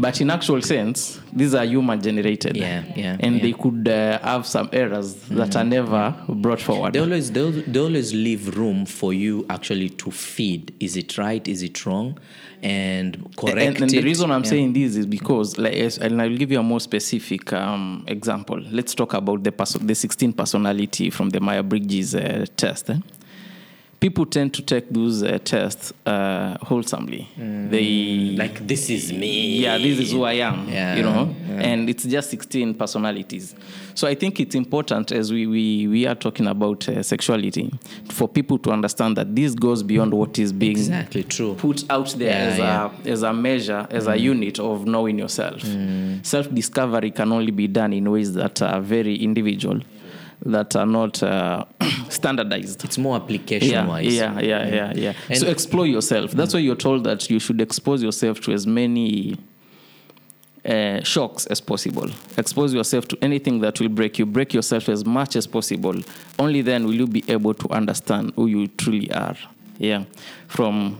[0.00, 2.56] But in actual sense, these are human generated.
[2.56, 3.42] Yeah, yeah, And yeah.
[3.42, 6.92] they could uh, have some errors that are never brought forward.
[6.92, 10.72] They always they, they always leave room for you actually to feed.
[10.78, 11.44] Is it right?
[11.48, 12.16] Is it wrong?
[12.62, 14.50] And correct and, and the reason I'm Yeah.
[14.50, 18.60] saying this is because, like, and I'll give you a more specific um, example.
[18.70, 22.90] Let's talk about the perso- the 16 personality from the Myers-Briggs uh, test.
[22.90, 22.98] eh?
[24.00, 27.28] People tend to take those uh, tests uh, wholesomely.
[27.36, 29.58] They like this is me.
[29.58, 33.56] yeah, this is who I am, Yeah, you know, and it's just 16 personalities.
[33.94, 37.72] So I think it's important as we, we, we are talking about uh, sexuality
[38.10, 41.54] for people to understand that this goes beyond what is being Exactly true.
[41.56, 42.90] put out there Yeah, as, yeah.
[43.04, 45.60] A, as a measure, as a unit of knowing yourself.
[46.22, 49.80] Self discovery can only be done in ways that are very individual,
[50.48, 51.64] that are not uh,
[52.08, 52.84] standardized.
[52.84, 54.14] It's more application Yeah, wise.
[54.14, 55.12] yeah, yeah, yeah, yeah.
[55.28, 56.32] And- so explore yourself.
[56.32, 59.36] That's why you're told that you should expose yourself to as many
[60.64, 62.08] uh, shocks as possible.
[62.36, 64.26] Expose yourself to anything that will break you.
[64.26, 65.94] Break yourself as much as possible.
[66.38, 69.36] Only then will you be able to understand who you truly are.
[69.78, 70.04] Yeah,
[70.48, 70.98] from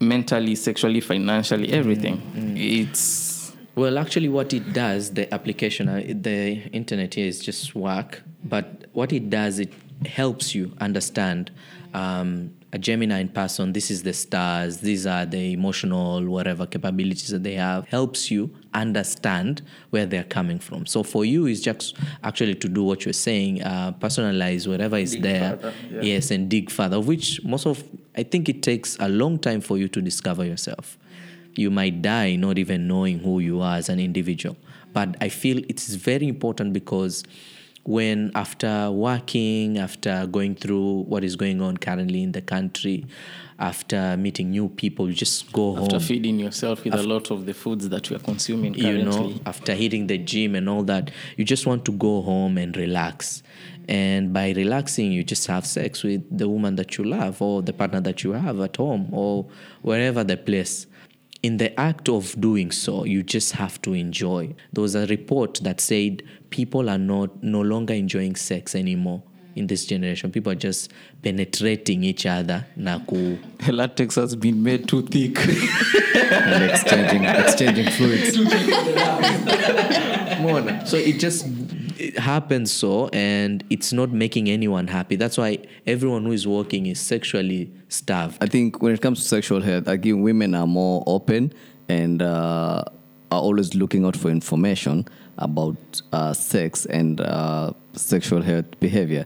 [0.00, 2.20] mentally, sexually, financially, everything.
[2.56, 3.27] It's
[3.78, 8.24] Well, actually, what it does, the application, uh, the internet here is just work.
[8.42, 9.72] But what it does, it
[10.04, 11.52] helps you understand
[11.94, 13.72] um, a Gemini in person.
[13.72, 14.78] This is the stars.
[14.78, 17.86] These are the emotional, whatever capabilities that they have.
[17.86, 20.84] Helps you understand where they're coming from.
[20.84, 25.16] So for you, it's just actually to do what you're saying, uh, personalize whatever is
[25.20, 25.56] there.
[25.56, 26.00] further, yeah.
[26.02, 26.96] Yes, and dig further.
[26.96, 27.84] Of which most of
[28.16, 30.98] I think it takes a long time for you to discover yourself
[31.58, 34.56] you might die not even knowing who you are as an individual.
[34.92, 37.24] But I feel it's very important because
[37.84, 43.06] when after working, after going through what is going on currently in the country,
[43.58, 45.94] after meeting new people, you just go after home.
[45.94, 49.32] After feeding yourself with a lot of the foods that you are consuming You know,
[49.46, 53.42] after hitting the gym and all that, you just want to go home and relax.
[53.88, 57.72] And by relaxing, you just have sex with the woman that you love or the
[57.72, 59.46] partner that you have at home or
[59.80, 60.86] wherever the place.
[61.42, 64.54] In the act of doing so, you just have to enjoy.
[64.72, 69.22] There was a report that said people are not no longer enjoying sex anymore
[69.58, 70.30] in this generation.
[70.30, 70.92] People are just
[71.22, 72.66] penetrating each other.
[72.76, 75.38] Na ku, latex has been made too thick.
[76.14, 78.36] and exchanging exchanging fluids.
[80.40, 80.86] Mona.
[80.86, 81.46] So it just
[81.98, 85.16] it happens so, and it's not making anyone happy.
[85.16, 88.42] That's why everyone who is working is sexually starved.
[88.42, 91.52] I think when it comes to sexual health, again, women are more open
[91.88, 92.84] and uh,
[93.30, 95.06] are always looking out for information
[95.38, 95.76] about
[96.12, 99.24] uh, sex and uh, sexual health behavior.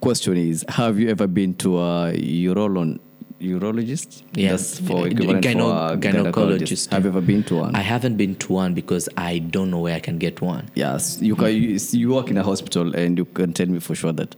[0.00, 3.00] Question is, have you ever been to a urolon,
[3.40, 4.22] urologist?
[4.32, 6.90] That's for equivalent gyno- for a gynecologist.
[6.90, 7.74] Have you ever been to one?
[7.74, 10.68] I haven't been to one because I don't know where I can get one.
[10.74, 11.52] Yes, you can.
[11.52, 14.36] You, you work in a hospital, and you can tell me for sure that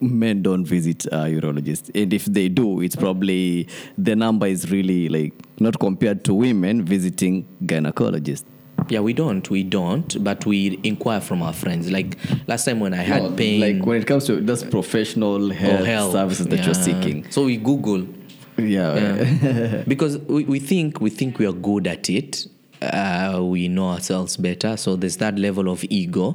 [0.00, 5.08] men don't visit a urologist, and if they do, it's probably the number is really
[5.10, 8.44] like not compared to women visiting gynecologist.
[8.88, 9.48] Yeah, we don't.
[9.50, 10.22] We don't.
[10.22, 11.90] But we inquire from our friends.
[11.90, 15.52] Like last time when I had No, pain like when it comes to those professional
[15.52, 17.30] or health, services that you're seeking.
[17.30, 18.06] So we Google.
[18.56, 22.48] Yeah, because we, we think we think we are good at it
[22.82, 26.34] uh, we know ourselves better so there's that level of ego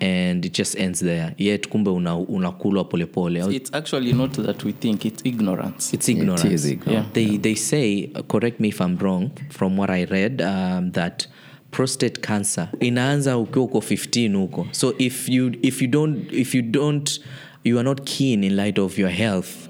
[0.00, 4.72] and it just ends there yet kumbe una- unakulwa polepole it's actually not that we
[4.72, 5.92] think, it's ignorance.
[5.94, 7.06] it's ignorance is ignorance.
[7.06, 7.12] Yeah.
[7.12, 11.26] they, they say uh, correct me if i'm wrong from what i read um, that
[11.72, 12.68] prostate cancer.
[12.80, 14.68] Inaanza ukiwa uko 15 huko.
[14.70, 17.20] So if you, if you don't if you don't
[17.64, 19.68] you are not keen in light of your health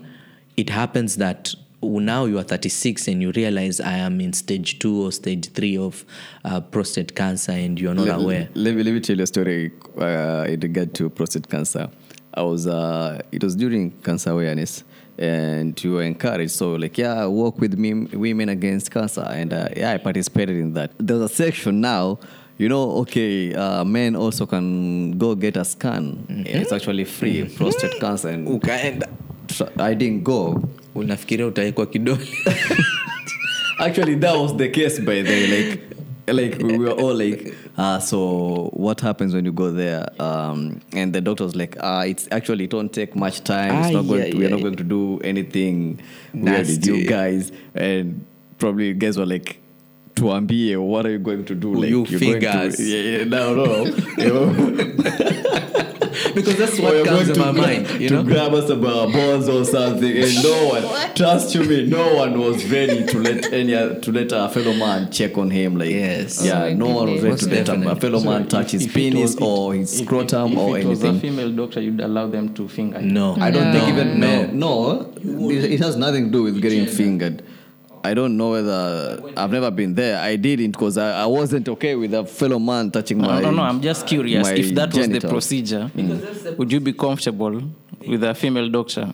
[0.56, 5.04] it happens that now you are 36 and you realize i am in stage 2
[5.04, 6.04] or stage 3 of
[6.44, 8.48] uh, prostate cancer and you are not let, aware.
[8.54, 11.88] Let me, let me tell you a story uh, in regard to prostate cancer.
[12.34, 14.84] I was, uh, it was during cancer awareness,
[15.18, 16.53] and you were encouraged.
[16.53, 20.75] So, like, yeah, work with me, women against cancer, and uh, yeah, I participated in
[20.75, 20.90] that.
[20.98, 22.18] There's a section now.
[22.59, 26.44] You know, okay, uh, men also can go get a scan.
[26.46, 28.29] It's actually free, prostate cancer.
[28.29, 29.08] And ukaenda
[29.79, 30.63] I didn't go.
[30.94, 32.29] unafikiria utawekwa kidole
[33.79, 35.81] actually that was the case by the way like
[36.29, 40.06] like we were all like uh, so what happens when you go there?
[40.20, 43.75] Um, and the doctor was like uh, it's actually it don't take much time.
[43.85, 44.62] It's Ah, not going yeah, we're yeah, not yeah.
[44.62, 46.00] going to do anything
[46.33, 47.06] weird with you Nasty.
[47.06, 47.52] guys.
[47.75, 48.25] And
[48.58, 49.58] probably you guys were like
[50.14, 51.75] to tuambie what are you going to do?
[51.75, 53.85] Like You going to, yeah, yeah, no no
[56.35, 58.00] because that's what you're comes going in to my gra- mind.
[58.02, 61.87] You to know, grab us about balls or something, and no one, trust you me,
[61.87, 65.76] no one was ready to let any to let a fellow man check on him.
[65.76, 66.44] Like, Yes.
[66.44, 68.48] yeah, Oh my no one was ready to let a, a fellow So man if-
[68.48, 71.30] touch his if penis was- or his if- scrotum if or it was a anything.
[71.30, 73.00] female doctor, you'd allow them to finger.
[73.00, 73.06] you.
[73.10, 75.12] no, I don't think even no, no,
[75.50, 77.42] it, it has nothing to do with getting fingered.
[78.05, 80.21] I don't know whether I've never been there.
[80.21, 83.40] I didn't because I, I wasn't okay with a fellow man touching No, my.
[83.40, 83.63] no, no.
[83.63, 84.48] I'm just curious.
[84.48, 85.33] If that was the genitals.
[85.33, 85.90] procedure,
[86.59, 87.63] would you be comfortable
[88.07, 89.13] with a female doctor?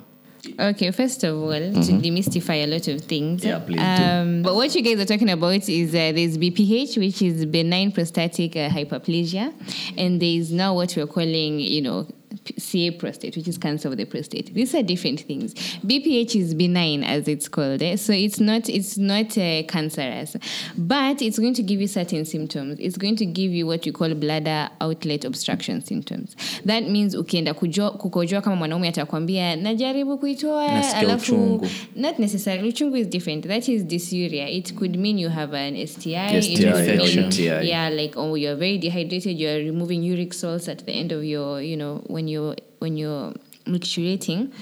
[0.59, 3.45] Okay, first of all, to demystify a lot of things.
[3.45, 3.83] Yeah, please do.
[3.83, 7.93] Um, but what you guys are talking about is uh, there's BPH, which is benign
[7.93, 9.53] prostatic uh, hyperplasia,
[9.99, 12.15] and there's now what we're calling, you know, p-
[12.59, 14.53] CA prostate, which is cancer of the prostate.
[14.55, 15.55] These are different things.
[15.85, 17.97] BPH is benign, as it's called, eh?
[17.97, 20.37] so it's not it's not uh, cancerous,
[20.77, 22.79] but it's going to give you certain symptoms.
[22.81, 26.37] It's going to give you what you call bladder outlet obstruction symptoms.
[26.65, 31.67] That means ukienda kukojoa kama mwanaume atakwambia najaribu kuitoa alafu
[31.97, 36.15] not necessarily uchungu is different that is dysuria it could mean you have an sti,
[36.43, 36.65] STI could
[37.01, 37.69] or mean- UTI.
[37.69, 41.63] yeah like oh you're very dehydrated you're removing uric salts at the end of your
[41.63, 43.35] you know when you're when you're
[43.67, 44.53] micturating.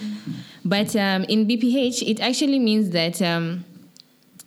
[0.64, 3.64] But um, in bph it actually means that um,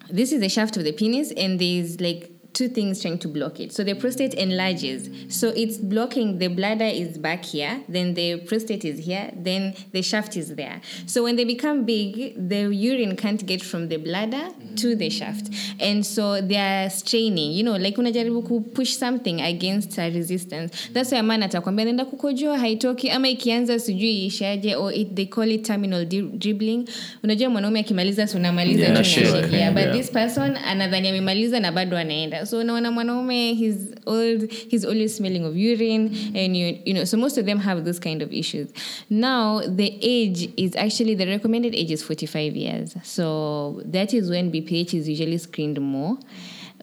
[0.10, 3.60] this is the shaft of the penis and there's like two things trying to block
[3.60, 3.72] it.
[3.72, 5.10] So the prostate enlarges.
[5.30, 10.02] So it's blocking the bladder is back here then the prostate is here then the
[10.02, 10.82] shaft is there.
[11.06, 15.50] So when they become big the urine can't get from the bladder to the shaft.
[15.80, 17.52] And so they are straining.
[17.54, 20.90] You know like unajaribu ku push something against a resistance.
[20.94, 23.10] That's why a man atakwambia nenda kukojoa haitoki.
[23.10, 26.88] Ama ikianza sijui ishaje or it, they call it terminal dribbling.
[27.24, 29.30] Unajua mwanaume akimaliza si unamaliza Yeah, sure.
[29.32, 29.72] unashikia.
[29.72, 29.98] but Yeah.
[29.98, 35.46] this person anadhani amemaliza na bado anaenda so unaona mwanaume he's old he's always smelling
[35.46, 38.70] of urine and you, you know so most of them have those kind of issues.
[39.10, 42.96] Now the age is actually the recommended age is 45 years.
[43.04, 46.18] So that is when bph is usually screened more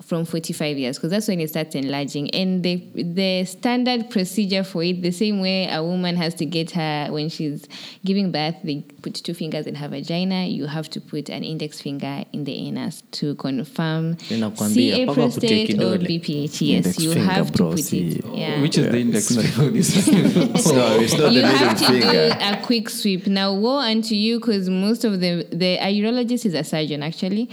[0.03, 2.31] from 45 years because that's when it starts enlarging.
[2.31, 6.71] And the the standard procedure for it the same way a woman has to get
[6.73, 7.67] her when she's
[8.05, 10.45] giving birth they put two fingers in her vagina.
[10.47, 15.15] You have to put an index finger in the anus to confirm Ninakwambia, CA mpaka
[15.15, 16.07] kutie prostate or kidole.
[16.07, 18.25] BPH yes Index you have to put it.
[18.35, 18.55] yeah.
[18.59, 19.71] Oh, which is the index finger?
[19.71, 20.07] This-
[20.77, 23.27] No, it's not you the have middle to do a quick sweep.
[23.27, 27.49] Now, woe unto you because most of the the a urologist is a surgeon actually.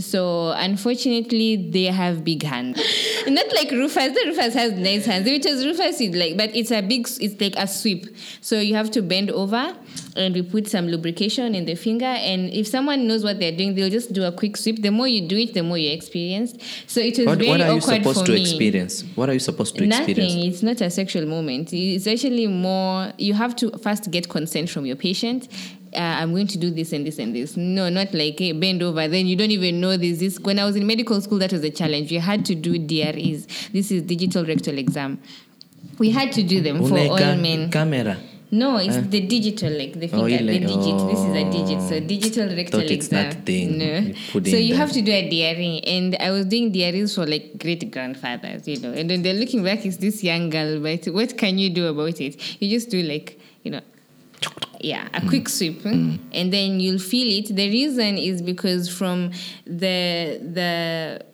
[0.00, 2.80] So unfortunately, they have big hands.
[3.26, 4.12] Not like Rufus.
[4.14, 5.28] The Rufus has nice hands.
[5.28, 7.06] which is Rufus, it's like, but it's a big.
[7.20, 8.06] It's like a sweep.
[8.40, 9.76] So you have to bend over,
[10.16, 12.04] and we put some lubrication in the finger.
[12.04, 14.82] And if someone knows what they're doing, they'll just do a quick sweep.
[14.82, 16.60] The more you do it, the more you're experienced.
[16.86, 18.40] So it was What, very what are you awkward supposed to me.
[18.42, 19.04] experience?
[19.14, 20.08] What are you supposed to Nothing.
[20.18, 20.54] experience?
[20.54, 21.72] It's not a sexual moment.
[21.72, 23.12] It's actually more.
[23.18, 25.48] You have to first get consent from your patient.
[25.94, 27.56] Uh, I'm going to do this and this and this.
[27.56, 29.06] No, not like hey, bend over.
[29.08, 30.18] Then you don't even know this.
[30.20, 32.10] This when I was in medical school, that was a challenge.
[32.10, 33.46] You had to do DREs.
[33.72, 35.20] This is digital rectal exam.
[35.98, 37.70] We had to do them for all men.
[37.70, 38.16] camera.
[38.54, 40.98] No, it's the digital, like the Oh, finger, the digit.
[41.08, 41.80] This is a digit.
[41.88, 42.00] So oh.
[42.00, 43.30] digital rectal Thought it's exam.
[43.30, 43.84] that thing No.
[43.84, 44.14] you
[44.50, 44.76] so you there.
[44.76, 48.78] have to do a DRE, and I was doing DREs for like great grandfathers, you
[48.80, 48.92] know.
[48.92, 52.20] And then they're looking back, it's this young girl, but what can you do about
[52.20, 52.60] it?
[52.60, 53.80] You just do like, you know,
[54.80, 57.54] yeah, a quick sweep, and then you'll feel it.
[57.54, 59.30] The reason is because from
[59.64, 61.24] the the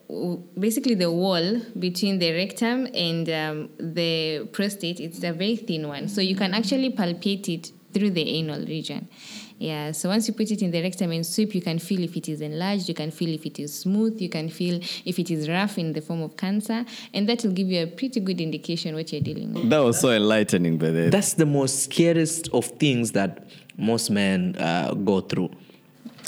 [0.58, 6.08] basically the wall between the rectum and um, the prostate, it's a very thin one,
[6.08, 9.08] so you can actually palpate it through the anal region.
[9.58, 12.16] Yeah, so once you put it in the rectum and sweep, you can feel if
[12.16, 15.32] it is enlarged, you can feel if it is smooth, you can feel if it
[15.32, 18.40] is rough in the form of cancer, and that will give you a pretty good
[18.40, 19.68] indication what you're dealing with.
[19.68, 21.08] That was so enlightening, by the way.
[21.08, 25.50] That's the most scariest of things that most men uh, go through.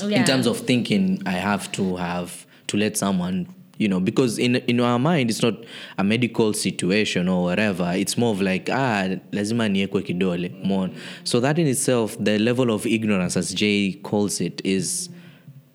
[0.04, 0.20] Yeah.
[0.20, 3.46] In terms of thinking, I have to have to let someone,
[3.80, 5.54] you know, because in in our mind, it's not
[5.96, 7.90] a medical situation or whatever.
[7.96, 10.90] It's more of like ah, lazima niekwe kidole more.
[11.24, 15.08] So that in itself, the level of ignorance, as Jay calls it, is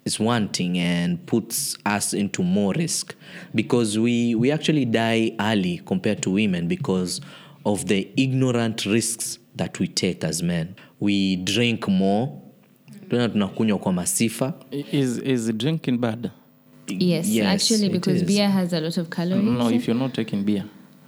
[0.06, 3.16] is wanting and puts us into more risk
[3.56, 7.22] because we we actually die early compared to women because
[7.66, 12.30] of the ignorant risks that we take as men we drink more
[13.10, 14.54] tunakunywa kwa masifa
[14.92, 16.30] is is drinking bad?
[16.88, 18.28] Yes, Yes, actually, because is.
[18.28, 19.44] beer has a lot of calories.
[19.46, 20.64] No, if you're not taking beer,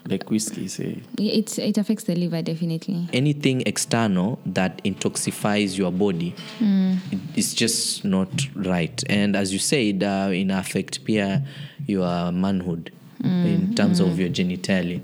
[0.08, 1.02] like whiskey, say.
[1.18, 3.08] It it affects the liver definitely.
[3.14, 6.98] anything external that intoxifies your body Mm.
[7.36, 11.44] is just not right and as you said uh, in affect pia
[11.88, 12.92] your manhood
[13.24, 15.00] Mm, in terms of your genitalia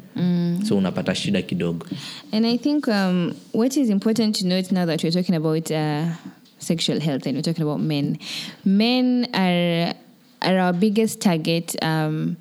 [0.64, 1.86] so unapata shida kidogo
[2.32, 6.06] And I think um, what is important to note now that we're talking about uh,
[6.60, 8.18] sexual health and we're talking about men,
[8.66, 9.96] men are
[10.44, 11.76] are our biggest target.
[11.84, 12.38] Um,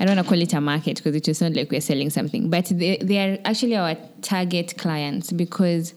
[0.00, 2.10] I don't want to call it a market because it will sound like we're selling
[2.10, 5.94] something, but they, they are actually our target clients because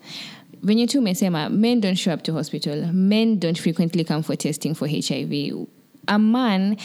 [0.61, 2.87] when you two mesema, men don't show up to hospital.
[2.91, 5.67] Men don't frequently come for testing for HIV.
[6.07, 6.77] A man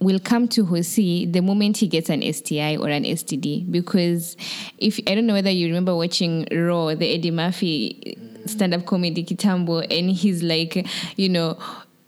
[0.00, 4.36] will come to Hosi the moment he gets an STI or an STD because
[4.78, 9.86] if I don't know whether you remember watching Raw, the Eddie Murphy stand-up comedy Kitambo,
[9.88, 10.86] and he's like,
[11.16, 11.56] you know,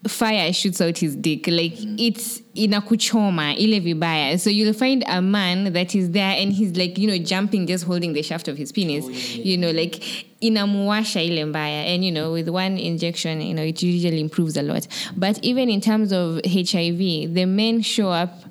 [0.09, 4.39] fire shoots out his dick like it's in inakuchoma ile vibaya.
[4.39, 7.85] So you'll find a man that is there and he's like you know jumping just
[7.85, 10.03] holding the shaft of his penis oh, you know like
[10.41, 11.95] inamuwasha ile mbaya.
[11.95, 14.87] And you know with one injection you know it usually improves a lot.
[15.17, 18.45] But even in terms of hiv the men show up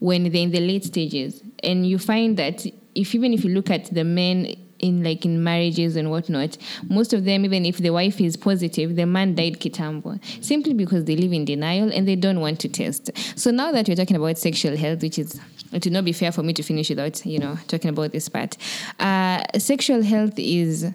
[0.00, 1.42] when they're in the late stages.
[1.62, 5.42] And you find that if even if you look at the men in like in
[5.42, 6.56] marriages and whatnot,
[6.88, 11.04] most of them, even if the wife is positive, the man died kitambo, simply because
[11.04, 13.10] they live in denial and they don't want to test.
[13.38, 15.40] So now that we're talking about sexual health, which is
[15.72, 18.28] it would not be fair for me to finish without you know talking about this
[18.28, 18.56] part.
[18.98, 20.90] Uh, sexual health is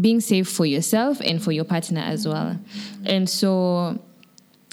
[0.00, 2.58] being safe for yourself and for your partner as well,
[3.04, 3.98] and so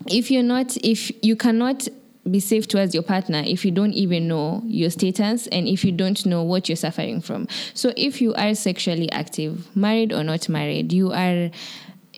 [0.08, 1.88] if you're not if you cannot
[2.30, 5.92] be safe towards your partner if you don't even know your status and if you
[5.92, 7.48] don't know what you're suffering from.
[7.74, 11.52] So if you are sexually active married or not married you are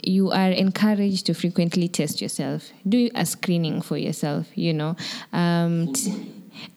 [0.03, 2.69] you are encouraged to frequently test yourself.
[2.87, 4.95] Do a screening for yourself you know.
[5.33, 6.33] Um, t-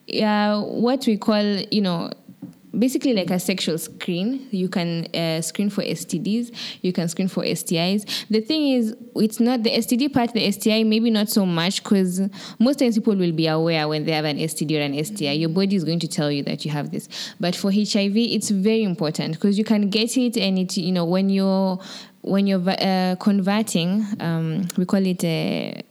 [0.07, 2.11] yeah what we call you know
[2.79, 4.49] basically like a sexual screen.
[4.51, 6.51] You can uh, screen for stds
[6.83, 10.83] you can screen for stis the thing is it's not the std part the sti
[10.85, 12.21] maybe not so much because
[12.59, 15.49] most times people will be aware when they have an std or an sti your
[15.49, 17.09] body is going to tell you that you have this.
[17.39, 21.05] But for hiv it's very important because you can get it and it you know
[21.05, 21.79] when you're
[22.23, 25.83] when you're uh, converting um, we call it a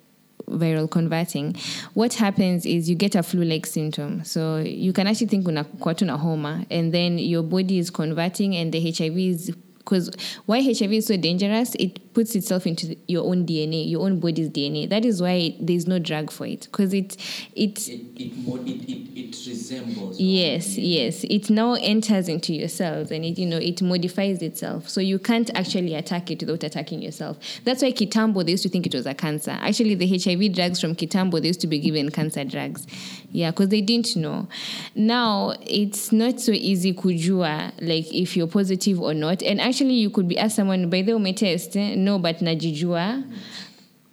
[0.50, 1.56] viral converting,
[1.94, 4.24] what happens is you get a flu-like symptom.
[4.24, 8.56] So you can actually think unakuwa tu na homa, and then your body is converting,
[8.56, 10.12] and the HIV is because
[10.46, 14.50] why HIV is so dangerous, it puts itself into your own DNA, your own body's
[14.50, 14.90] DNA.
[14.90, 17.16] That is why there's no drug for it because it
[17.56, 21.24] it it, it, it, it resembles Yes, yes.
[21.24, 24.90] It now enters into your cells and it, you know, it modifies itself.
[24.90, 27.38] So you can't actually attack it without attacking yourself.
[27.64, 29.52] That's why Kitambo, they used to think it was a cancer.
[29.52, 32.86] Actually, the HIV drugs from Kitambo, they used to be given cancer drugs.
[33.32, 34.48] Yeah, because they didn't know.
[34.96, 39.42] Now, it's not so easy kujua, like if you're positive or not.
[39.42, 43.24] And actually, you could be asked someone, by the way, test, no, but najijua.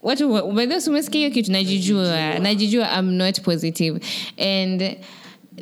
[0.03, 2.39] Watu wa- by way, umesikia hiyo kitu najijua.
[2.39, 2.99] Najijua.
[2.99, 4.01] I'm not positive.
[4.39, 4.97] And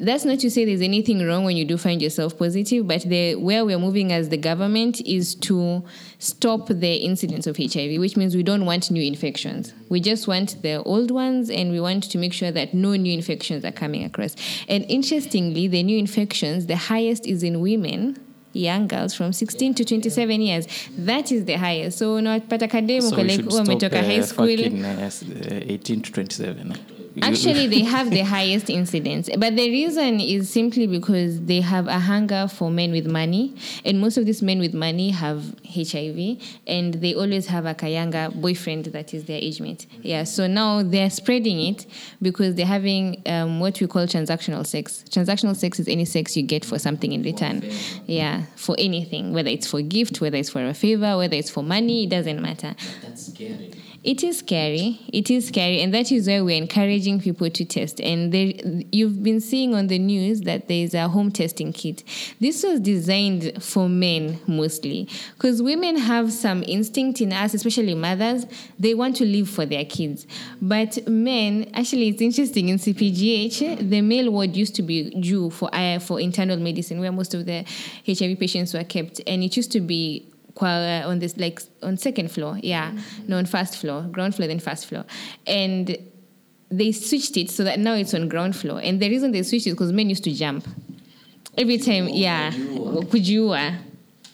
[0.04, 3.36] that's not to say there's anything wrong when you do find yourself positive but the
[3.36, 5.82] where we're moving as the government is to
[6.18, 9.72] stop the incidence of hiv which means we don't want new infections.
[9.88, 13.12] We just want the old ones and we want to make sure that no new
[13.12, 14.34] infections are coming across.
[14.68, 18.16] And interestingly the new infections the highest is in women
[18.54, 20.66] young girls from 16 to 27 years.
[20.98, 21.98] That is the highest.
[21.98, 24.46] So unawapata kademu So like uh, high school.
[24.46, 25.10] fucking, uh,
[25.50, 26.74] uh, 18 to 27.
[27.22, 29.28] Actually, they have the highest incidence.
[29.38, 33.54] But the reason is simply because they have a hunger for men with money.
[33.84, 36.38] And most of these men with money have HIV.
[36.66, 39.86] And they always have a Kayanga boyfriend that is their age mate.
[40.02, 41.86] Yeah, so now they're spreading it
[42.20, 45.04] because they're having um, what we call transactional sex.
[45.08, 47.62] Transactional sex is any sex you get for something in return.
[48.06, 51.62] Yeah, for anything, whether it's for gift, whether it's for a favor, whether it's for
[51.62, 52.74] money, it doesn't matter.
[53.02, 53.72] that's scary
[54.04, 55.00] It is scary.
[55.14, 58.02] It is scary, and that is why we're encouraging people to test.
[58.02, 62.04] And you've been seeing on the news that there is a home testing kit.
[62.38, 68.44] This was designed for men mostly, because women have some instinct in us, especially mothers.
[68.78, 70.26] They want to live for their kids,
[70.60, 71.70] but men.
[71.72, 72.68] Actually, it's interesting.
[72.68, 77.12] In CPGH, the male ward used to be due for uh, for internal medicine, where
[77.12, 77.64] most of the
[78.06, 82.30] HIV patients were kept, and it used to be qua- on this like on second
[82.30, 82.92] floor yeah.
[83.28, 85.04] No on first floor ground floor then first floor.
[85.46, 85.96] And
[86.70, 88.80] they switched it so that now it's on ground floor.
[88.82, 90.66] And the reason they switched it because men used to jump.
[91.56, 92.50] Every time yeah.
[92.52, 93.76] kujiua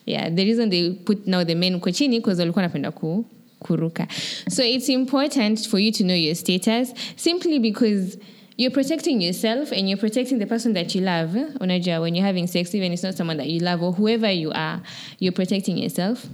[0.07, 3.25] yeah the reason they put now the men uko chini because walikuwa napenda ku
[3.63, 4.09] kuruka.
[4.51, 8.17] So it's important for you to know your status simply because
[8.61, 11.31] you're protecting yourself and you're protecting the person that you love.
[11.31, 14.53] Unajua, when you're having sex, even it's not someone that you love or whoever you
[14.53, 14.83] are,
[15.19, 16.27] you're protecting yourself.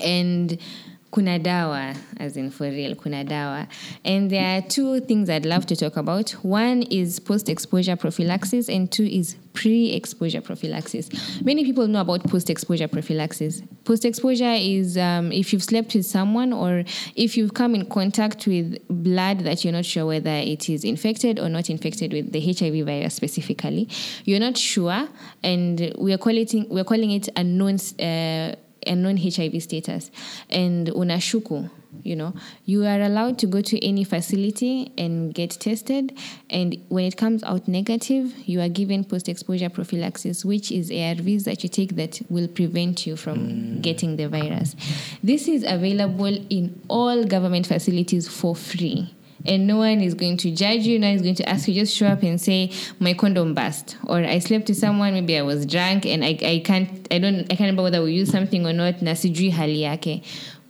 [0.00, 0.56] And
[1.14, 3.68] kuna dawa, as in for real, kuna dawa.
[4.04, 6.30] And there are two things I'd love to talk about.
[6.42, 11.08] One is post exposure prophylaxis, and two is pre exposure prophylaxis.
[11.42, 13.62] Many people know about post exposure prophylaxis.
[13.84, 16.82] Post exposure is um, if you've slept with someone or
[17.14, 21.38] if you've come in contact with blood that you're not sure whether it is infected
[21.38, 23.88] or not infected with the HIV virus specifically.
[24.24, 25.08] You're not sure,
[25.44, 27.76] and we are calling it, we're calling it unknown.
[28.00, 28.56] Uh,
[28.86, 30.10] a non-HIV status.
[30.50, 31.70] And unashuku
[32.02, 32.34] you know.
[32.64, 36.16] You are allowed to go to any facility and get tested.
[36.50, 41.62] And when it comes out negative you are given post-exposure prophylaxis which is arvs that
[41.62, 43.82] you take that will prevent you from mm.
[43.82, 44.74] getting the virus.
[45.22, 49.14] This is available in all government facilities for free
[49.44, 51.74] and no one is going to judge you no one is going to ask you
[51.74, 53.96] just show up and say my condom burst.
[54.04, 57.40] Or i slept with someone maybe i was drunk and i, I can't i don't
[57.44, 59.02] i can't remember whether we used something or not.
[59.02, 60.22] Na sijui hali yake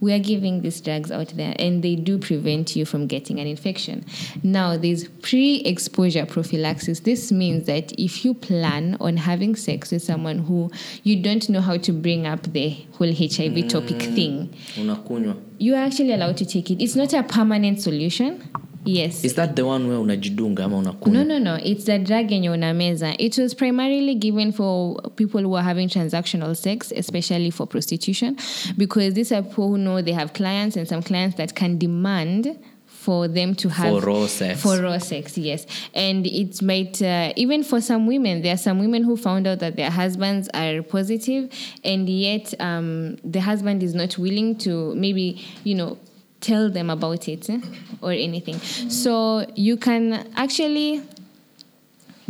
[0.05, 3.47] we are giving these drugs out there and they do prevent you from getting an
[3.47, 4.05] infection.
[4.43, 7.01] Now there's pre-exposure prophylaxis.
[7.01, 10.71] This means that if you plan on having sex with someone who
[11.05, 14.15] you don't know how to bring up the whole hiv topic mm.
[14.15, 15.41] thing unakunywa.
[15.59, 16.83] you are actually allowed to take it.
[16.83, 18.43] It's not a permanent solution
[18.85, 21.59] yes is that the one where unajidunga ama unakunywa no, no, no.
[21.65, 23.15] It's the drug yenye unameza.
[23.19, 28.37] It was primarily given for people who are having transactional sex, especially for prostitution,
[28.77, 32.59] because these are people who know they have clients and some clients that can demand
[32.87, 34.63] for them to have for raw sex.
[34.63, 35.67] For raw sex, yes.
[35.95, 39.59] And it might uh, even for some women, there are some women who found out
[39.59, 41.51] that their husbands are positive,
[41.85, 45.99] and yet um, the husband is not willing to maybe you know
[46.45, 47.61] tell them about it eh,
[48.03, 48.59] or anything.
[48.91, 51.03] So you can actually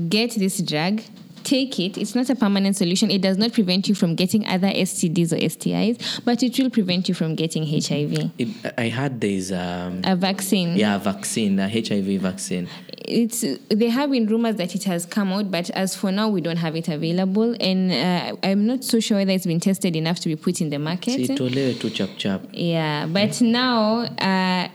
[0.09, 1.03] get this drug
[1.45, 1.99] take it.
[1.99, 3.11] It's not a permanent solution.
[3.11, 7.09] It does not prevent you from getting other stds or stis but it will prevent
[7.09, 10.77] you from getting hiv It, I heard there's um, a vaccine.
[10.77, 12.69] Yeah, a vaccine, a HIV vaccine.
[13.07, 16.41] it's there have been rumors that it has come out but as for now we
[16.41, 17.55] don't have it available.
[17.61, 20.71] And uh, i'm not so sure whether it's been tested enough to be put in
[20.71, 21.21] the market.
[21.21, 22.43] Sitolewe tu chap chap.
[22.53, 24.69] Yeah, but now, uh,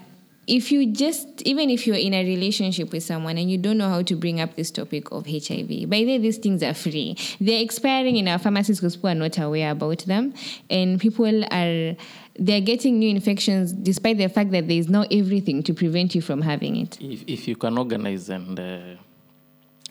[0.49, 3.87] if you just, even if you're in a relationship with someone and you don't know
[3.87, 7.15] how to bring up this topic of HIV, by the way, these things are free.
[7.39, 10.33] They're expiring in our pharmacies because people are not aware about them.
[10.69, 11.95] And people are,
[12.35, 16.21] they're getting new infections despite the fact that there is now everything to prevent you
[16.21, 16.99] from having it.
[16.99, 18.79] If, if you can organize and uh,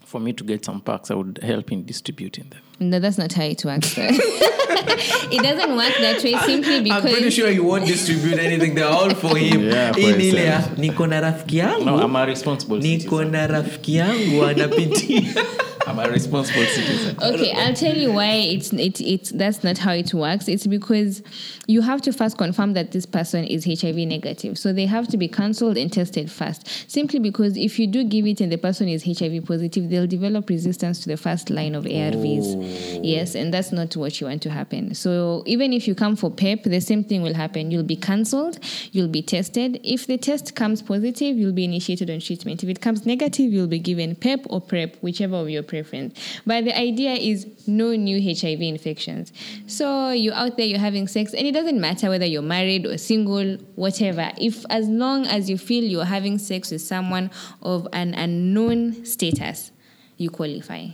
[0.08, 2.62] for me to get some packs, I would help in distributing them.
[2.80, 3.94] No, that's not how it works.
[3.98, 7.04] it doesn't work that way simply because.
[7.04, 8.74] I'm pretty sure you won't distribute anything.
[8.74, 9.60] They're all for him.
[9.68, 13.30] Yeah, for ile niko na rafiki yangu No, I'm a responsible niko citizen.
[13.32, 15.22] na rafiki yangu anapitia
[15.88, 17.16] I'm a responsible citizen.
[17.22, 20.46] okay i'll tell you why it's it, it's that's not how it works.
[20.48, 21.22] It's because
[21.66, 24.58] you have to first confirm that this person is hiv negative.
[24.58, 26.90] So they have to be cancelled and tested first.
[26.90, 30.50] Simply because if you do give it and the person is hiv positive they'll develop
[30.50, 33.00] resistance to the first line of arvs oh.
[33.02, 34.94] yes and that's not what you want to happen.
[34.94, 37.70] So even if you come for pep the same thing will happen.
[37.70, 38.58] You'll be cancelled
[38.92, 39.80] you'll be tested.
[39.82, 42.62] If the test comes positive you'll be initiated on treatment.
[42.62, 46.64] If it comes negative you'll be given pep or prep whichever of your preference but
[46.64, 49.32] the idea is no new hiv infections.
[49.66, 52.98] So you're out there you're having sex and it doesn't matter whether you're married or
[52.98, 54.32] single whatever.
[54.40, 57.30] If as long as you feel you're having sex with someone
[57.62, 59.72] of an unknown status
[60.16, 60.88] you qualify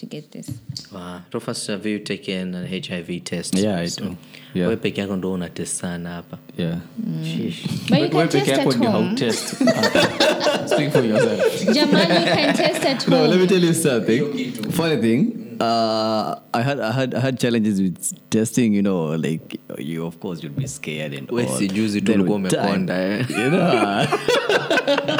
[0.00, 0.50] to get this
[0.92, 1.20] Wow.
[1.32, 3.54] Rufus, have you taken an HIV test?
[3.54, 4.16] Yeah, I do.
[4.54, 4.66] Yeah.
[4.68, 6.38] Wewe peke yako ndo una test sana hapa.
[6.58, 6.78] Yeah.
[7.22, 7.62] Sheesh.
[7.88, 9.48] but you Wewe can peke test yako ndio hautest.
[10.74, 11.74] Speak for yourself.
[11.74, 14.52] Jamal, you can test at No, let me tell you something.
[14.72, 17.98] Funny thing, uh, I had I had I had challenges with
[18.30, 18.74] testing.
[18.74, 21.56] You know, like you of course you'd be scared and We all.
[21.58, 23.26] si juzi tu Then ulikuwa with time- umekonda, eh?
[23.30, 25.16] You know.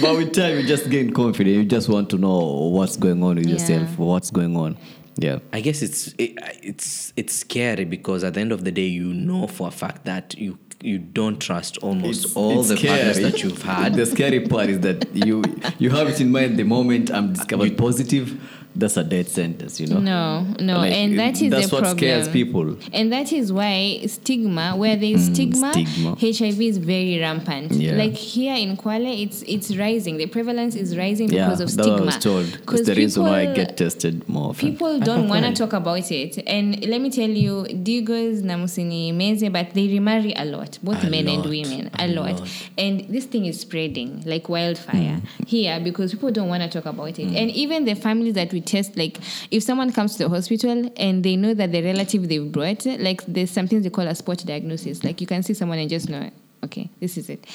[0.00, 1.54] but with time, you just gain confidence.
[1.56, 2.38] You just want to know
[2.72, 3.52] what's going on with Yeah.
[3.52, 4.76] yourself, what's going on.
[5.16, 5.38] Yeah.
[5.52, 9.12] I guess it's it, it's it's scary because at the end of the day, you
[9.12, 13.42] know for a fact that you you don't trust almost all it's the partners that
[13.42, 13.94] you've had.
[13.94, 15.42] The scary part is that you
[15.78, 18.40] you have it in mind the moment I'm discovered positive.
[18.78, 19.98] That's a death sentence, you know.
[19.98, 21.98] No, no, Like, and that is that's what problem.
[21.98, 22.76] scares people.
[22.92, 26.16] And that is why stigma, where there is stigma, Mm, stigma.
[26.20, 27.72] HIV is very rampant.
[27.72, 27.96] Yeah.
[27.96, 30.16] Like here in Kwale, it's it's rising.
[30.16, 31.92] The prevalence is rising Yeah, because of stigma.
[31.92, 32.46] what I was told.
[32.72, 34.70] It's the reason why I people- get tested more often.
[34.70, 36.42] People don't want to talk about it.
[36.46, 41.10] And let me tell you, Digos Namusini, meze, but they remarry a lot, both A
[41.10, 42.40] men lot, and women, a, a lot.
[42.40, 42.48] lot.
[42.76, 47.18] And this thing is spreading like wildfire here because people don't want to talk about
[47.18, 47.26] it.
[47.34, 49.18] And even the families that we test, like
[49.50, 53.24] if someone comes to the hospital and they know that the relative they've brought, like
[53.26, 55.04] there's something they call a spot diagnosis.
[55.04, 56.30] Like you can see someone and just know,
[56.64, 57.46] okay, this is it.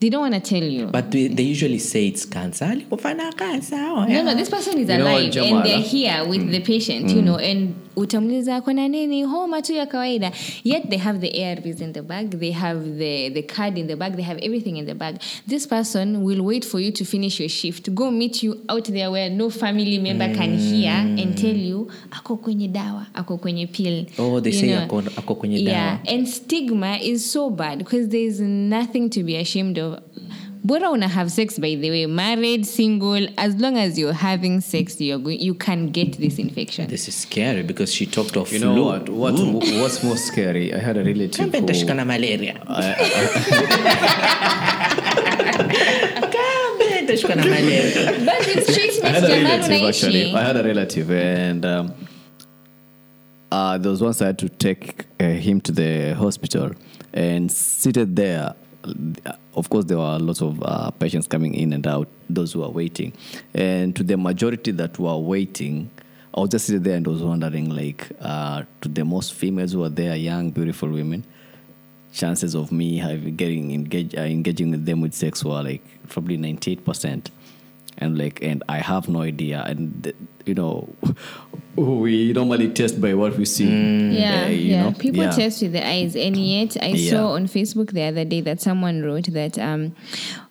[0.00, 0.86] They don't want to tell you.
[0.86, 2.74] But they, they usually say it's cancer.
[2.90, 6.50] Oh, No, no, this person is You know alive and they're here with mm.
[6.50, 7.24] the patient, you mm.
[7.24, 10.32] know, and utamuliza kona nini homa tu ya kawaida.
[10.64, 13.96] Yet they have the ARVs in the bag, they have the, the card in the
[13.96, 15.20] bag, they have everything in the bag.
[15.46, 19.10] This person will wait for you to finish your shift, go meet you out there
[19.10, 24.06] where no family member can hear and tell you, ako kwenye dawa, ako kwenye pill.
[24.18, 26.12] Oh, they You say ako, ako kwenye Yeah, dawa.
[26.14, 30.00] and stigma is so bad because there's nothing to be ashamed of.
[30.62, 35.00] Bora una have sex by the way, married, single, as long as you're having sex,
[35.00, 36.86] you're going, you can get this infection.
[36.86, 38.74] This is scary because she talked of You flu.
[38.74, 39.08] know what?
[39.08, 39.34] What
[39.80, 40.74] what's more scary?
[40.74, 41.46] I had a relative.
[41.46, 42.54] Kambe nitashika Who, na malaria.
[46.30, 48.24] Kambe nitashika na malaria.
[48.24, 50.34] but it's I had a relative actually.
[50.34, 51.94] I had a relative, and um,
[53.50, 56.72] uh, there was once I had to take uh, him to the hospital,
[57.12, 58.54] and seated there.
[59.54, 62.08] Of course, there were lots of uh, patients coming in and out.
[62.28, 63.12] Those who are waiting,
[63.54, 65.90] and to the majority that were waiting,
[66.34, 69.80] I was just sitting there and was wondering, like, uh, to the most females who
[69.80, 71.24] were there, young, beautiful women,
[72.12, 76.36] chances of me having getting engage, uh, engaging with them with sex were like probably
[76.36, 77.30] 98%
[78.00, 80.12] and like and i have no idea and
[80.46, 80.88] you know
[81.76, 83.68] we normally test by what we see
[84.10, 84.82] Yeah, uh, you yeah.
[84.82, 84.92] know?
[84.92, 85.30] People Yeah.
[85.30, 87.10] test with the eyes, and yet I Yeah.
[87.12, 89.94] saw on Facebook the other day that someone wrote that um,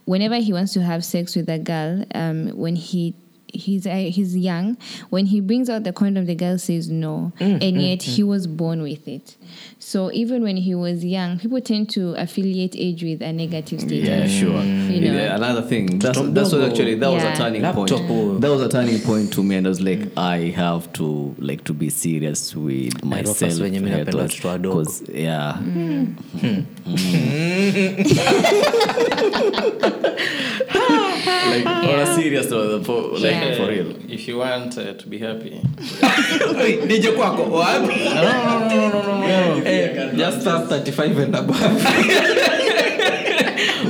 [0.06, 3.14] whenever he wants to have sex with a girl, um, when he
[3.54, 4.78] he's uh, he's young,
[5.10, 8.22] when he brings out the condom, the girl says no, Mm, and mm, yet he
[8.24, 8.28] mm.
[8.28, 9.36] was born with it.
[9.80, 14.08] So even when he was young, people tend to affiliate age with a negative status.
[14.08, 14.62] yeah sure.
[14.62, 15.14] You know.
[15.14, 16.00] Yeah, another thing.
[16.00, 18.10] That's, Mtoto that's what actually that was a turning Laptop point.
[18.10, 18.40] huyo.
[18.42, 20.12] that was a turning point to me and i was like mm.
[20.18, 23.60] i have to like to be serious with Nairofas myself.
[23.60, 24.30] wenye mi napenda
[31.26, 33.56] 'cause, yeah on a serious note, for, like Yeah.
[33.58, 33.86] for real.
[34.10, 35.62] If you want uh, to be happy,
[36.88, 37.94] nije kwako wapi?
[39.64, 41.60] Hey, just start 35 and above.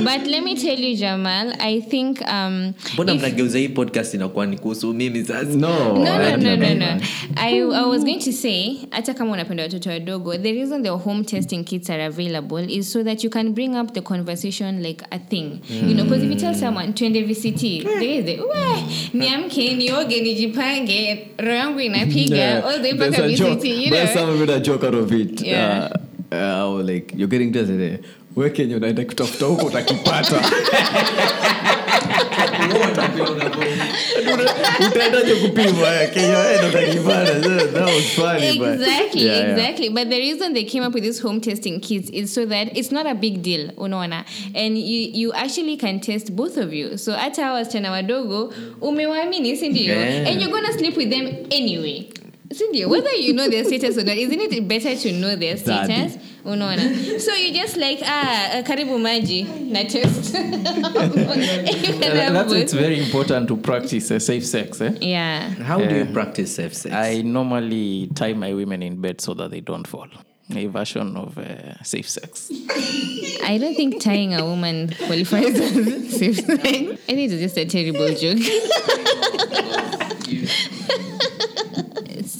[0.04, 4.58] But let me tell you, Jamal, I think um, mbona mnageuza hii podcast inakuwa ni
[4.58, 5.68] kuhusu mimi sasa no
[5.98, 7.00] no, no, no, no, no.
[7.36, 11.24] I, I was going to say, hata kama unapenda watoto wadogo, the reason the home
[11.24, 15.18] testing kits are available is so that you can bring up the conversation like a
[15.18, 15.60] thing.
[15.70, 20.20] You know, because if you tell someone, twende VCT, there is the, we, niamke, nioge,
[20.20, 22.64] nijipange, roho yangu inapiga, Yeah.
[22.66, 23.22] all the mpaka.
[23.28, 25.40] VCT, you know some of it a joke out of it.
[25.42, 25.90] Yeah.
[26.32, 27.98] Uh, uh, like, you're getting tested there.
[28.36, 30.42] We unaenda kutafuta huko utakipata.
[34.86, 35.34] Utaendaje
[38.16, 38.58] funny.
[38.58, 38.78] but-
[40.10, 43.06] the reason they came up with this home testing kids is so that it's not
[43.06, 44.24] a big deal unaona?
[44.54, 46.96] And you, you actually can test both of you.
[46.98, 50.28] So hata hawa wasichana wadogo umewaamini sindio Yeah.
[50.28, 52.04] and you're gonna sleep with them anyway
[52.54, 55.92] sindio whether you know their status or not isn't it better to know their Daddy.
[55.92, 56.82] status unaona
[57.20, 60.40] so you just like ah uh, karibu maji na test You
[62.00, 62.62] can have That's both.
[62.62, 64.80] it's very important to practice uh, safe sex.
[64.80, 64.92] Eh?
[65.00, 69.34] yeah how do you practice safe sex I normally tie my women in bed so
[69.34, 70.08] that they don't fall.
[70.56, 71.44] A version of uh,
[71.84, 72.50] safe sex.
[73.44, 74.76] I don't think tying a woman
[75.06, 75.72] qualifies as
[76.18, 76.48] safe sex.
[77.08, 78.42] I think it's just a terrible joke.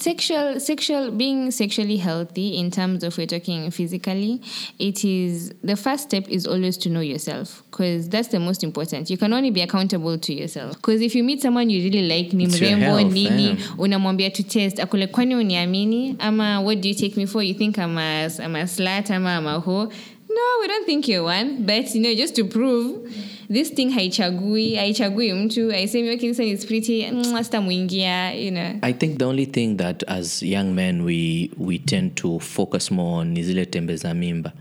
[0.01, 4.40] Sexual sexual being sexually healthy in terms of we're talking physically
[4.78, 9.11] it is the first step is always to know yourself because that's the most important.
[9.11, 10.76] You can only be accountable to yourself.
[10.76, 15.07] Because if you meet someone you really like ni mrembo nini unamwambia to test akule
[15.07, 16.16] kwani uniamini?
[16.18, 17.42] Ama what do you take me for?
[17.42, 19.84] You think I'm a, I'm a slut ama I'm a hoe
[20.28, 23.12] no we don't think you're one but you know just to prove
[23.53, 27.07] this thing haichagui haichagui mtu aisemi okay, is pretty
[27.42, 28.78] sitamwingia you know.
[28.82, 33.20] I think the only thing that as young men we we tend to focus more
[33.20, 34.53] on ni zile tembe za mimba.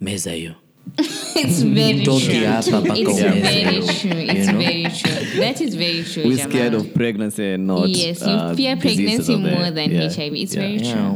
[0.00, 0.54] Meza hiyo.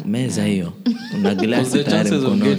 [0.06, 0.72] Meza hiyo.
[1.22, 2.56] Na glasi tayari mkononi.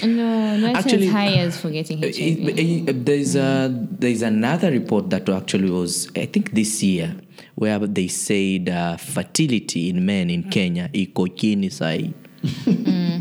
[0.00, 0.56] Getting pregnant are very high.
[0.60, 2.88] No, Actually, as high as for getting Uh, HIV.
[2.88, 3.68] uh, there's a
[3.98, 7.14] there's another report that actually was I think this year
[7.54, 12.10] where they said uh, fertility in men in Kenya iko chini sahi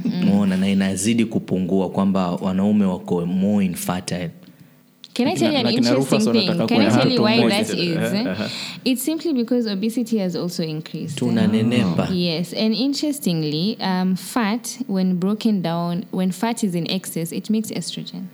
[0.05, 4.29] Umeona, na inazidi kupungua kwamba wanaume wako more infertile
[5.17, 6.67] Can I tell you an Like interesting thing?
[6.67, 7.99] Can I tell you why that is?
[8.13, 8.55] moist.
[8.85, 11.17] It's simply because obesity has also increased.
[11.17, 17.49] tunanenepa Yes, and interestingly, um, fat, when broken down, when fat is in excess, it
[17.49, 18.27] makes estrogen,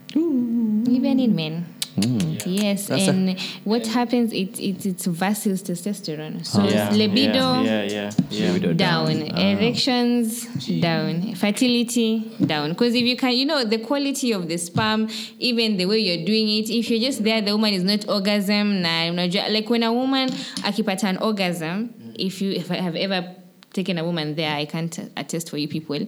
[0.97, 1.65] even in men.
[1.97, 2.41] Mm.
[2.45, 4.33] Yes, That's a- and what happens?
[4.33, 6.45] It, it it's versus testosterone.
[6.45, 8.51] So oh, Yeah, libido Yeah, yeah, yeah.
[8.51, 9.37] Libido down, oh.
[9.37, 10.45] erections
[10.81, 12.69] down, fertility down.
[12.69, 15.07] Because if you can, you know, the quality of the sperm,
[15.39, 18.81] even the way you're doing it, if you're just there, the woman is not orgasm.
[18.81, 22.15] Na, unajua, like when a woman akipata an orgasm, mm.
[22.17, 23.35] if you if I have ever
[23.71, 25.99] taken a woman there, I can't attest for you people.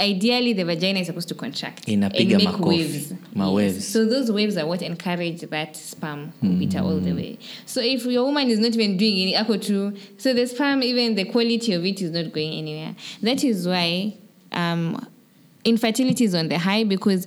[0.00, 2.66] Ideally, the vagina is supposed to contract Inapiga and make makofi.
[2.66, 3.12] waves.
[3.32, 3.86] Ma waves.
[3.86, 7.38] So those waves are what encourage that sperm kupita all the way.
[7.64, 11.14] So if your woman is not even doing any ako tu, so the sperm, even
[11.14, 12.96] the quality of it is not going anywhere.
[13.22, 14.14] That is why
[14.50, 15.06] um,
[15.64, 17.24] infertility is on the high because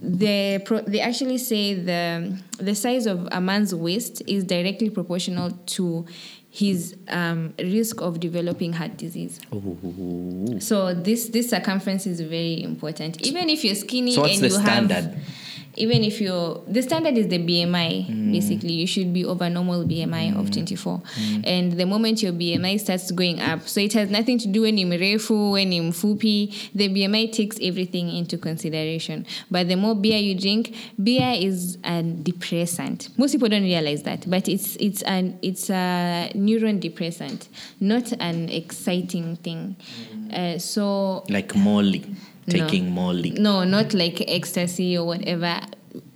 [0.00, 5.50] the pro- they actually say the the size of a man's waist is directly proportional
[5.66, 6.06] to
[6.56, 9.38] his um, risk of developing heart disease.
[10.64, 13.20] So this this circumference is very important.
[13.26, 15.14] Even if you're skinny So and you standard?
[15.76, 18.32] Even if you're the standard is the BMI Mm.
[18.32, 18.72] basically.
[18.72, 21.42] You should be over normal BMI of 24 Mm.
[21.46, 24.78] and the moment your BMI starts going up so it has nothing to do when
[24.78, 29.26] you're mrefu when you're mfupi the BMI takes everything into consideration.
[29.50, 33.08] But the more beer you drink beer is a depressant.
[33.16, 37.48] Most people don't realize that but it's it's an it's a neuron depressant
[37.80, 39.76] not an exciting thing.
[40.32, 42.04] Uh, so like Molly
[42.48, 45.60] taking Molly no, not like ecstasy or whatever.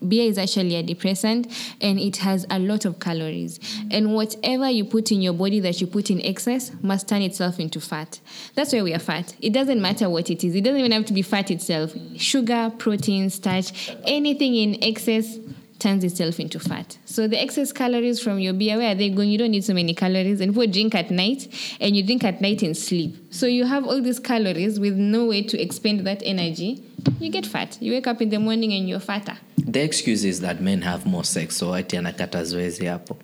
[0.06, 1.46] Beer is actually a depressant
[1.80, 3.58] and it has a lot of calories.
[3.90, 7.58] And whatever you put in your body that you put in excess must turn itself
[7.58, 8.20] into fat.
[8.54, 9.34] That's why we are fat.
[9.40, 11.94] It doesn't matter what it is, it doesn't even have to be fat itself.
[12.16, 15.38] Sugar, protein, starch, anything in excess
[15.80, 16.98] turns itself into fat.
[17.04, 19.30] So the excess calories from your beer, where are they going?
[19.30, 20.40] You don't need so many calories.
[20.40, 21.48] And people drink at night
[21.80, 23.16] and you drink at night and sleep.
[23.30, 26.82] So you have all these calories with no way to expend that energy.
[27.18, 27.78] You get fat.
[27.80, 29.36] You wake up in the morning and you're fatter.
[29.66, 33.16] the excuse is that men have more sex so ati anakata zoezi hapo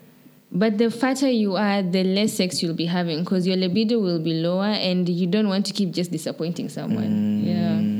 [0.53, 4.21] But the fatter you are, the less sex you'll be having because your libido will
[4.21, 7.43] be lower and you don't want to keep just disappointing someone.
[7.45, 7.97] Yeah.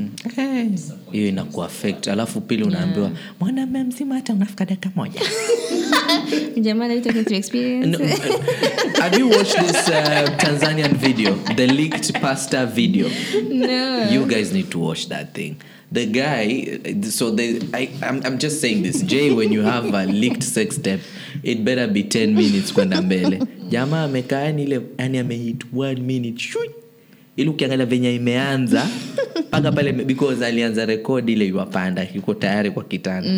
[1.11, 5.21] hiyo inaku affect alafu pili unaambiwa mwanaume mzima hata unafika dakika moja
[6.61, 7.87] Jamal, are you talking to experience?
[7.87, 7.99] No,
[9.01, 13.07] have you watched this uh, Tanzanian video, the leaked pasta video?
[13.49, 14.09] no.
[14.11, 15.55] You guys need to watch that thing.
[15.91, 19.01] The guy, so they, I, I'm, I'm just saying this.
[19.03, 20.99] Jay, when you have a leaked sex tape,
[21.43, 23.39] it better be 10 minutes kwenda mbele.
[23.69, 26.39] Jamaa amekaa yani ile, yani amehit one minute.
[26.39, 26.69] Shui!
[27.37, 28.87] Ili ukiangalia venye imeanza
[29.47, 33.29] mpaka pale because alianza rekodi ile iwapanda yuko tayari kwa kitanda.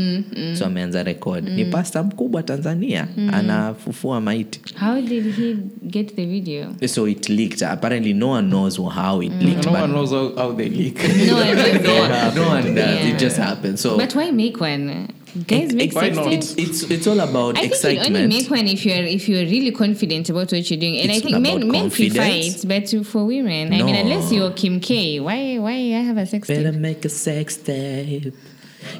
[0.55, 4.61] So ameanza rekodi ni pasta mkubwa tanzania anafufua maiti.
[4.79, 6.67] How did he get the video?
[6.87, 7.63] so it leaked.
[7.63, 10.99] Apparently no one knows how it leaked No one knows how, how they leak.
[11.27, 11.35] No
[11.83, 12.95] no, no one does.
[12.95, 13.09] Yeah.
[13.09, 13.81] it just happens.
[13.81, 15.07] So But why make one?
[15.47, 16.33] Guys make it- sex not?
[16.33, 19.45] it's, it's it's all about I think you only make one if you're if you're
[19.45, 20.99] really confident about what you're doing.
[21.01, 24.51] And It's I think men men prefer it, but for women, I mean, unless you're
[24.51, 26.79] Kim K, why why I have a sex better tape?
[26.81, 28.33] make a sex tape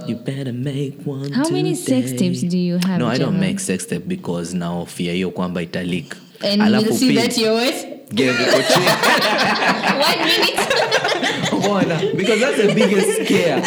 [0.08, 2.18] you better make one How many sex today.
[2.30, 6.16] tapes do you have, no i don't make sex tape because naofia hiyo kwamba italik
[6.42, 7.76] And you'll see that you're what?
[8.10, 8.18] One
[10.26, 10.59] minute.
[11.60, 13.62] Bwana, because that's the biggest scare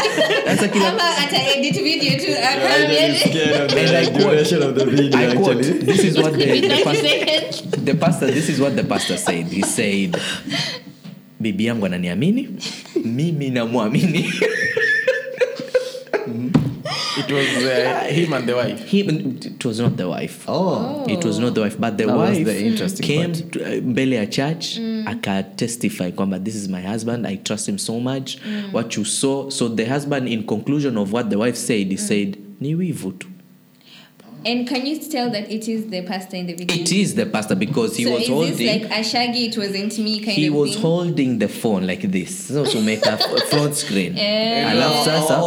[0.45, 2.33] that's a killer Ama ata edit video too.
[2.33, 7.95] And I quote, of the video I quote, this is what the, the, pastor, the
[7.95, 9.47] pastor, this is what the pastor said.
[9.47, 10.17] He said,
[11.41, 12.49] bibi yangu ananiamini,
[13.05, 14.31] mimi namwamini.
[17.19, 18.85] It was uh, him and the wife.
[18.89, 20.45] He, it was not the wife.
[20.49, 21.05] Oh.
[21.09, 23.53] It was not the wife, but the That was wife the interesting came part.
[23.53, 28.01] to, uh, mbele ya church akatestify kwamba this is my husband i trust him so
[28.01, 28.39] much
[28.73, 32.37] what you saw so the husband in conclusion of what the wife said he said
[32.61, 33.29] ni wivu tu
[34.45, 36.77] And can you tell that it is the pastor in the video?
[36.83, 38.57] It is the pastor because he so was is holding.
[38.57, 39.47] this like a shaggy?
[39.47, 40.83] It wasn't me kind he of was thing?
[40.83, 43.17] holding the phone like this so to make a
[43.51, 44.71] front screen Eh.
[44.71, 45.43] alafu sasa you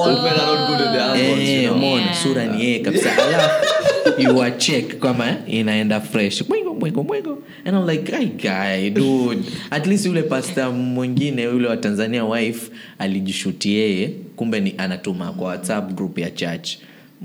[1.17, 1.75] Eh, know.
[1.77, 2.13] mon, Yeah.
[2.23, 7.85] sura ni yeye kabisa alafu you are check kama inaenda fresh mwego mwego and I'm
[7.87, 14.09] like "Guy guy dude at least yule pasta mwingine yule wa Tanzania wife alijishuti yeye
[14.35, 16.69] kumbe ni anatuma kwa WhatsApp group ya church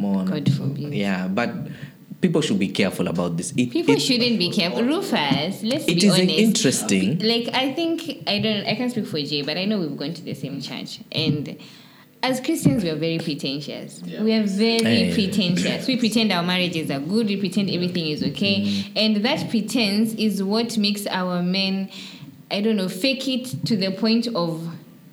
[0.01, 0.29] Umeona?
[0.31, 0.95] God forbid.
[0.95, 1.51] yeah but
[2.21, 4.83] people should be careful about this it, People it- shouldn't be careful.
[4.83, 6.39] Rufus, let's It be is honest.
[6.39, 7.19] interesting.
[7.19, 8.67] Like I think I don't.
[8.67, 11.57] I can't speak for Jay, but I know we've gone to the same church, and
[12.23, 14.03] as Christians, we are very pretentious.
[14.21, 15.15] We are very Hey.
[15.15, 15.87] pretentious.
[15.87, 17.27] We pretend our marriages are good.
[17.29, 18.85] We pretend everything is okay, Mm.
[18.97, 21.89] and that pretense is what makes our men,
[22.51, 24.61] I don't know, fake it to the point of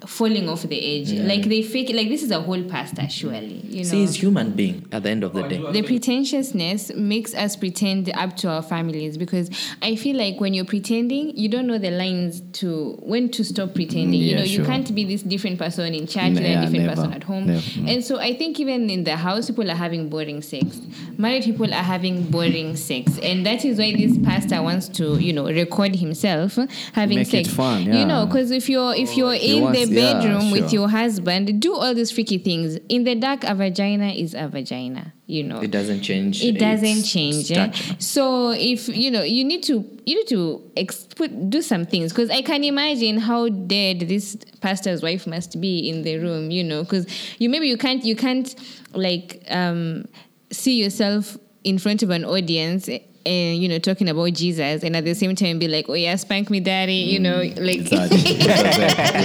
[0.05, 1.11] falling off the edge.
[1.13, 1.89] Like they fake.
[1.93, 3.61] Like this is a whole pastor, surely.
[3.67, 3.83] You know.
[3.83, 8.09] see he's human being at the end of the day The pretentiousness makes us pretend
[8.15, 9.49] up to our families because
[9.81, 13.73] I feel like when you're pretending, you don't know the lines to when to stop
[13.73, 14.13] pretending.
[14.13, 16.85] you yeah, know, you can't be this different person in church and Yeah, a different
[16.85, 16.95] never.
[16.95, 17.47] person at home.
[17.47, 17.61] Never.
[17.89, 20.79] And so I think even in the house, people are having boring sex.
[21.17, 25.33] Married people are having boring sex, and that is why this pastor wants to, you
[25.33, 26.57] know, record himself
[26.93, 27.49] having Make it sex.
[27.55, 30.51] fun, You know, because if you're if oh, you're He in wants- the yeah, bedroom
[30.51, 32.77] with your husband, do all these freaky things.
[32.89, 35.13] In the dark, a vagina is a vagina.
[35.25, 37.69] You know, it doesn't change it doesn't change eh?
[37.99, 42.13] so if you know you need to you need to ex- put, do some things
[42.13, 46.63] because i can imagine how dead this pastor's wife must be in the room you
[46.63, 47.05] know because
[47.39, 48.55] you maybe you can't you can't
[48.93, 50.05] like um
[50.49, 52.88] see yourself in front of an audience
[53.28, 56.15] and you know talking about jesus and at the same time be like oh yeah
[56.15, 58.38] spank me daddy you know like Exactly.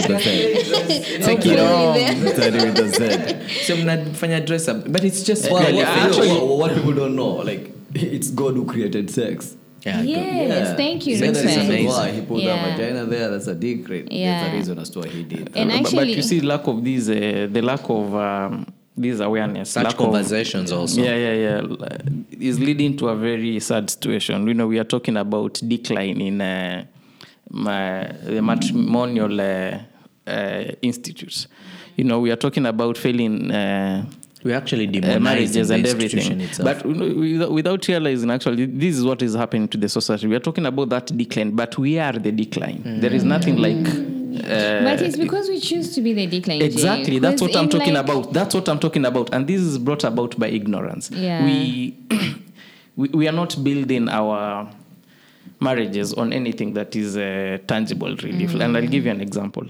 [0.09, 1.25] With.
[1.25, 1.97] Take it off.
[2.37, 2.89] Daddy with the
[3.49, 3.65] Z.
[3.65, 7.17] so mnafanya dress up but it's just Well, really what, actually what, what people don't
[7.17, 9.57] know, like it's God who created sex.
[9.83, 11.69] yeah, yes thank you Sex That's is the Rufus.
[11.71, 11.89] reason amazing.
[11.89, 12.67] why he put Yeah.
[12.67, 13.31] a vagina there.
[13.31, 13.89] That's a dick.
[13.89, 14.07] Right?
[14.11, 14.41] Yeah.
[14.45, 15.51] There's a reason as to why he did.
[15.57, 18.67] And but, but you see, lack of this, uh, the lack of um,
[18.97, 21.99] this awareness, such lack conversations of, also Yeah, yeah, yeah,
[22.39, 24.47] is leading to a very sad situation.
[24.47, 26.85] You know, we are talking about decline in uh,
[27.51, 29.79] my, the matrimonial uh,
[30.27, 31.49] uh, institutes.
[31.97, 33.51] You know, we are talking about failing.
[33.51, 34.05] Uh,
[34.45, 36.41] we actually uh, marriages the and everything.
[36.41, 36.65] itself.
[36.83, 40.27] But you know, without, without realizing, actually, this is what is happening to the society.
[40.27, 42.83] We are talking about that decline, but we are the decline.
[43.01, 44.22] There is nothing like.
[44.45, 47.19] Uh, but it's because we choose to be the decline Exactly.
[47.19, 48.33] That's what I'm talking like- about.
[48.33, 49.33] That's what I'm talking about.
[49.35, 51.11] And this is brought about by ignorance.
[51.11, 51.45] Yeah.
[51.45, 51.97] We,
[52.97, 54.71] we we are not building our
[55.61, 58.45] marriages on anything that is uh, tangible, really.
[58.63, 59.67] And I'll give you an example.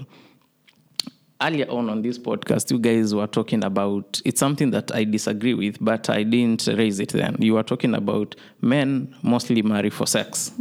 [1.41, 5.53] Earlier on on this podcast, you guys were talking about it's something that I disagree
[5.53, 7.35] with, but I didn't raise it then.
[7.39, 10.51] You were talking about men mostly marry for sex.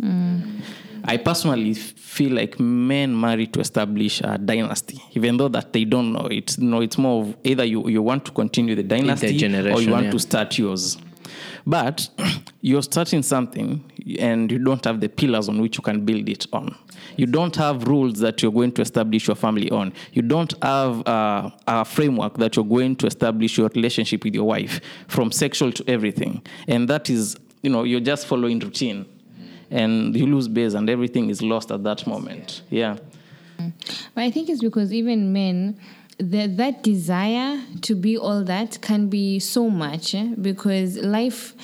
[1.04, 6.12] I personally feel like men marry to establish a dynasty, even though that they don't
[6.12, 6.58] know it.
[6.58, 10.06] No, it's more of either you, you want to continue the dynasty or you want
[10.06, 10.10] yeah.
[10.10, 10.98] to start yours.
[11.66, 12.08] But
[12.60, 13.84] you're starting something
[14.18, 16.76] and you don't have the pillars on which you can build it on.
[17.16, 19.92] You don't have rules that you're going to establish your family on.
[20.12, 24.44] You don't have uh, a framework that you're going to establish your relationship with your
[24.44, 26.42] wife from sexual to everything.
[26.68, 29.06] And that is, you know, you're just following routine
[29.72, 32.62] and you lose base and everything is lost at that moment.
[32.70, 32.98] Yeah.
[34.14, 35.78] But I think it's because even men,
[36.18, 41.54] that that desire to be all that can be so much eh, because life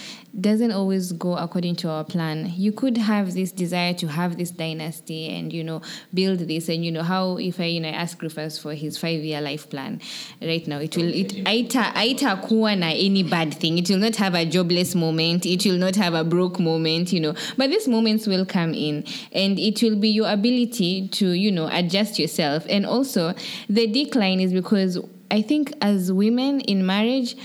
[0.41, 2.53] doesn't always go according to our plan.
[2.57, 5.82] You could have this desire to have this dynasty and you know
[6.14, 9.20] build this and you know how if I you know ask Rufus for his five
[9.22, 10.01] year life plan
[10.41, 13.78] right now it will it aita aita kuwa na any bad thing.
[13.78, 15.47] It will not have a jobless moment.
[15.47, 17.12] It will not have a broke moment.
[17.12, 21.30] You know, but these moments will come in and it will be your ability to
[21.30, 23.34] you know adjust yourself and also
[23.68, 24.99] the decline is because
[25.30, 27.36] I think as women in marriage.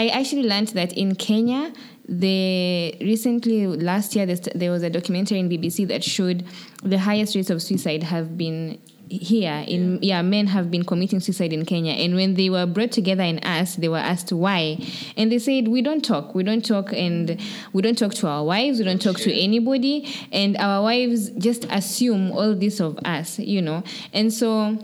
[0.00, 1.72] I actually learned that in Kenya,
[2.08, 6.44] the recently last year there was a documentary in BBC that showed
[6.82, 8.80] the highest rates of suicide have been
[9.10, 10.22] here in yeah.
[10.22, 11.92] men have been committing suicide in Kenya.
[11.92, 14.78] And when they were brought together and asked they were asked why.
[15.16, 16.34] And they said we don't talk.
[16.34, 17.40] We don't talk and
[17.72, 18.78] we don't talk to our wives.
[18.78, 20.14] We don't talk to anybody.
[20.32, 23.82] And our wives just assume all this of us you know?
[24.12, 24.78] And so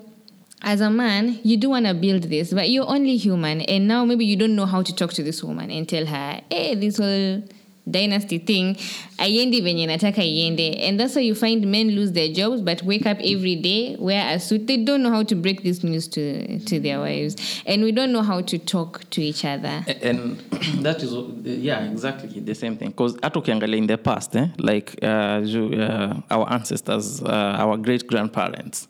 [0.63, 3.61] as a man, you do want to build this, but you're only human.
[3.63, 6.41] And now maybe you don't know how to talk to this woman and tell her,
[6.51, 7.43] hey, this whole
[7.91, 8.77] dynasty thing
[9.19, 13.07] aiendi venye nataka iende and that's why you find men lose their jobs but wake
[13.07, 16.59] up every day wear a suit they don't know how to break this news to,
[16.61, 17.37] to their wives
[17.67, 20.39] and we don't know how to talk to each other and
[20.83, 21.13] that is
[21.45, 26.21] yeah exactly the same thing because hata ukiangalia in the past eh, like uh, uh,
[26.31, 28.89] our ancestors uh, our great grandparents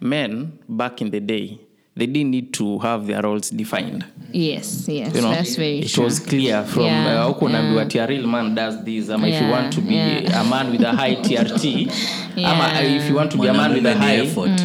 [0.00, 1.58] men back in the day
[1.96, 5.88] they didn't need to have their roles defined yes yes you know that's very it
[5.88, 7.60] true was clear from Yeah, uh, huko yeah.
[7.60, 10.40] unaambiwa ati a real man does this ama if you want to be yeah.
[10.40, 11.64] a man with a high trt
[12.44, 12.96] ama Yeah.
[12.96, 14.60] if you want to be a man with a Mwanamume ni high effort.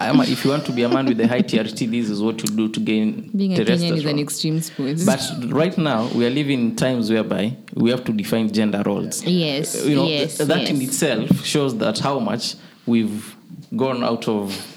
[0.00, 2.42] ama if you want to be a man with a high trt this is what
[2.42, 5.20] you do to gain being a kenyan is an extreme sport But
[5.52, 9.24] right now, we are living in times whereby we have to define gender roles.
[9.26, 10.70] yes You know, yes th- that yes.
[10.70, 12.54] in itself shows that how much
[12.86, 13.35] we've
[13.74, 14.72] gone out of.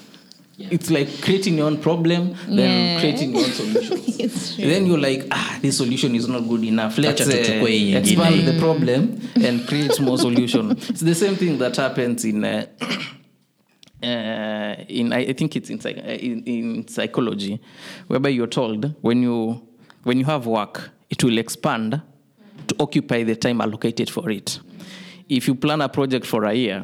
[0.57, 2.99] It's like creating your own problem, then Yeah.
[2.99, 3.97] creating your own solution.
[4.69, 6.97] Then you're like, ah, this solution is not good enough.
[6.97, 10.71] Let's Acha uh, tuchukue expand the problem and create more solution.
[10.71, 12.43] It's the same thing that happens in.
[12.43, 12.65] Uh,
[14.03, 17.59] uh, in I, I think it's in, uh, in in psychology,
[18.07, 19.61] whereby you're told when you
[20.03, 22.01] when you have work, it will expand
[22.67, 24.59] to occupy the time allocated for it.
[25.29, 26.83] If you plan a project for a year,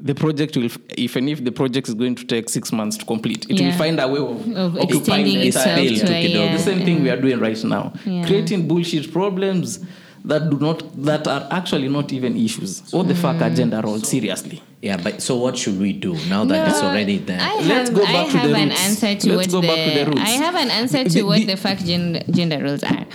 [0.00, 3.04] the project will, if and if the project is going to take six months to
[3.04, 6.28] complete, it will find a way of, Of occupying extending the itself entire to a
[6.32, 6.52] day.
[6.52, 8.26] The same thing we are doing right now, Yeah.
[8.26, 9.80] creating bullshit problems
[10.24, 12.82] that do not that are actually not even issues.
[12.92, 13.56] What the fuck are Mm.
[13.56, 14.08] gender roles?
[14.08, 14.62] Seriously.
[14.82, 17.40] Yeah, but so what should we do now that it's already there?
[17.40, 18.80] I have, Let's go I back to have the an roots.
[18.84, 20.20] answer to Let's what go the, back to the roots.
[20.20, 23.06] I have an answer to The- what the- fuck fact gen- gender roles are.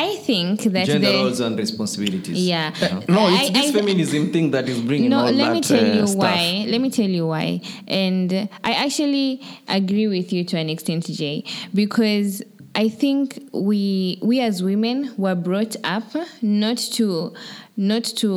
[0.00, 2.38] I think that Gender the roles and responsibilities.
[2.46, 2.70] yeah.
[3.08, 5.60] No, it's I- this I- feminism thing that is bringing no all let that me
[5.60, 6.64] tell uh, you why.
[6.68, 7.60] Let me tell you why.
[7.86, 8.32] And
[8.64, 11.44] i actually agree with you to an extent jay
[11.74, 12.42] because
[12.74, 16.04] i think we we as women were brought up
[16.42, 17.32] not to
[17.76, 18.30] not to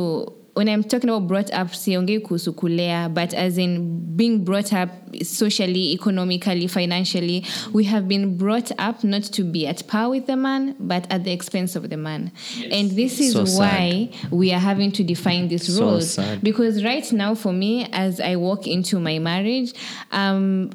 [0.54, 4.90] when I'm talking about brought up, siongei kuhusu kulea, but as in being brought up
[5.22, 10.36] socially, economically, financially, we have been brought up not to be at par with the
[10.36, 12.32] man, but at the expense of the man.
[12.70, 16.42] And this is So why we are having to define these So roles sad.
[16.42, 19.72] because right now for me as i walk into my marriage
[20.12, 20.70] um,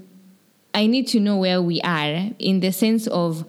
[0.73, 3.45] i need to know where we are in the sense of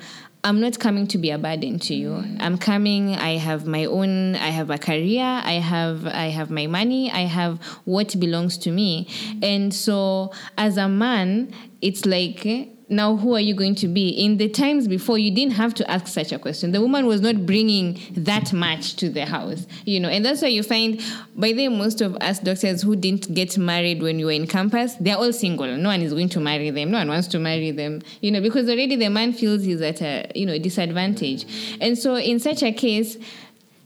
[0.49, 2.25] i'm not coming to be a burden to you.
[2.41, 6.67] I'm coming i have my own i have a career i have i have my
[6.67, 9.07] money i have what belongs to me.
[9.43, 14.09] And so as a man it's like now who are you going to be?
[14.09, 16.73] In the times before you didn't have to ask such a question.
[16.73, 20.09] The woman was not bringing that much to the house you know.
[20.09, 21.01] And that's why you find
[21.37, 24.95] by the most of us doctors who didn't get married when you were in campus
[25.01, 25.67] they're all single.
[25.77, 26.91] No one is going to marry them.
[26.91, 30.01] No one wants to marry them you know because already the man feels he's at
[30.03, 31.77] a you know disadvantage.
[31.81, 33.17] And so in such a case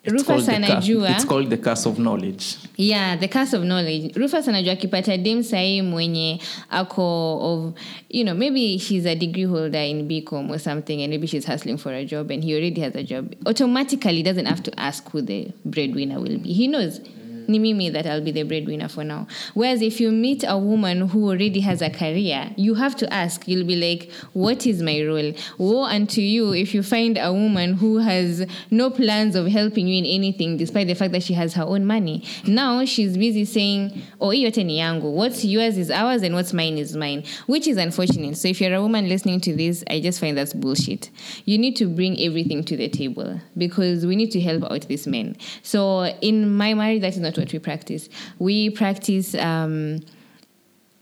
[0.05, 1.17] Rufus anajua eh?
[1.17, 2.45] it's called the curse of knowledge.
[2.77, 4.13] yeah the curse of knowledge.
[4.17, 6.41] Rufus anajua akipata dem sahii mwenye
[6.71, 7.75] ako of
[8.11, 11.77] you know maybe she's a degree holder in bcom or something and maybe she's hustling
[11.79, 13.35] for a job and he already has a job.
[13.47, 16.53] Automatically doesn't have to ask who the breadwinner will be.
[16.53, 17.01] He knows
[17.49, 19.27] ni mimi that I'll be the breadwinner for now.
[19.55, 23.47] Whereas if you meet a woman who already has a career, you have to ask.
[23.47, 27.75] You'll be like, "What is my role?" Woe unto you if you find a woman
[27.75, 31.55] who has no plans of helping you in anything, despite the fact that she has
[31.55, 32.23] her own money.
[32.47, 35.13] Now she's busy saying, "Oh, yote ni yangu.
[35.13, 38.37] What's yours is ours, and what's mine is mine," which is unfortunate.
[38.37, 41.11] So if you're a woman listening to this, I just find that's bullshit.
[41.45, 45.07] You need to bring everything to the table because we need to help out these
[45.07, 45.37] men.
[45.63, 48.09] So in my marriage, that is not what we practice.
[48.39, 49.35] We practice.
[49.35, 50.01] Um,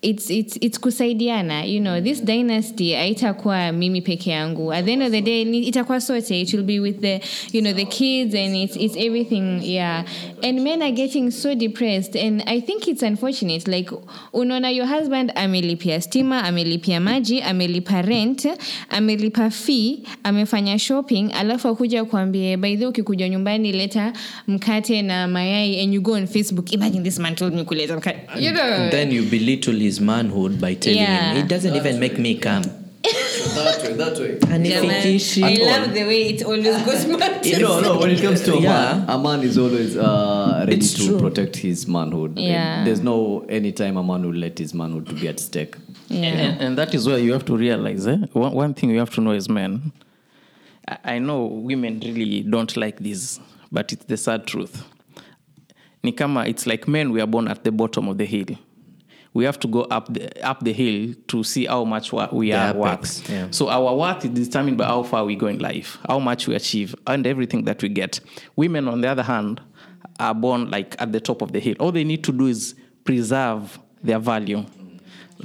[0.02, 1.68] it's it's it's kusaidiana.
[1.68, 4.72] You know this dynasty haitakuwa mimi peke yangu.
[4.72, 6.40] At the end of the day itakuwa sote.
[6.40, 7.20] It will be with the
[7.52, 10.04] you know the kids and it's it's everything yeah.
[10.42, 13.68] And men are getting so depressed and i think it's unfortunate.
[13.68, 13.90] Like
[14.32, 18.48] unaona your husband amelipia stima amelipia maji amelipa rent
[18.90, 24.12] amelipa fee amefanya shopping alafu akuja kuambie baidhi ukikuja nyumbani leta
[24.48, 26.72] mkate na mayai and you go on facebook.
[26.72, 28.18] Imagine this man told me kuleta mkate.
[28.38, 28.62] You know.
[28.62, 31.32] And then you belittle his manhood by telling Yeah.
[31.32, 32.62] him it doesn't even make me come.
[33.02, 34.32] that way, that way.
[34.52, 35.42] Hanifikishi.
[35.42, 37.98] I love the way it always goes back to no, no.
[37.98, 38.68] When it comes to a Yeah.
[38.70, 41.18] man, a man is always uh, ready It's to true.
[41.18, 42.38] protect his manhood.
[42.38, 42.84] Yeah.
[42.84, 45.74] There's no any time a man will let his manhood to be at stake.
[46.08, 46.28] yeah.
[46.44, 48.18] And, and that is where you have to realize eh?
[48.32, 49.92] one, one thing you have to know as men.
[50.86, 53.40] I, I know women really don't like this,
[53.72, 54.84] but it's the sad truth.
[56.04, 58.46] Nikama, it's like men we are born at the bottom of the hill.
[59.32, 62.56] We have to go up the up the hill to see how much we The
[62.58, 63.30] are apex, worth.
[63.30, 63.46] yeah.
[63.50, 66.54] So our worth is determined by how far we go in life, how much we
[66.56, 68.20] achieve, and everything that we get.
[68.56, 69.60] Women, on the other hand,
[70.18, 71.74] are born like at the top of the hill.
[71.78, 72.74] All they need to do is
[73.04, 74.64] preserve their value.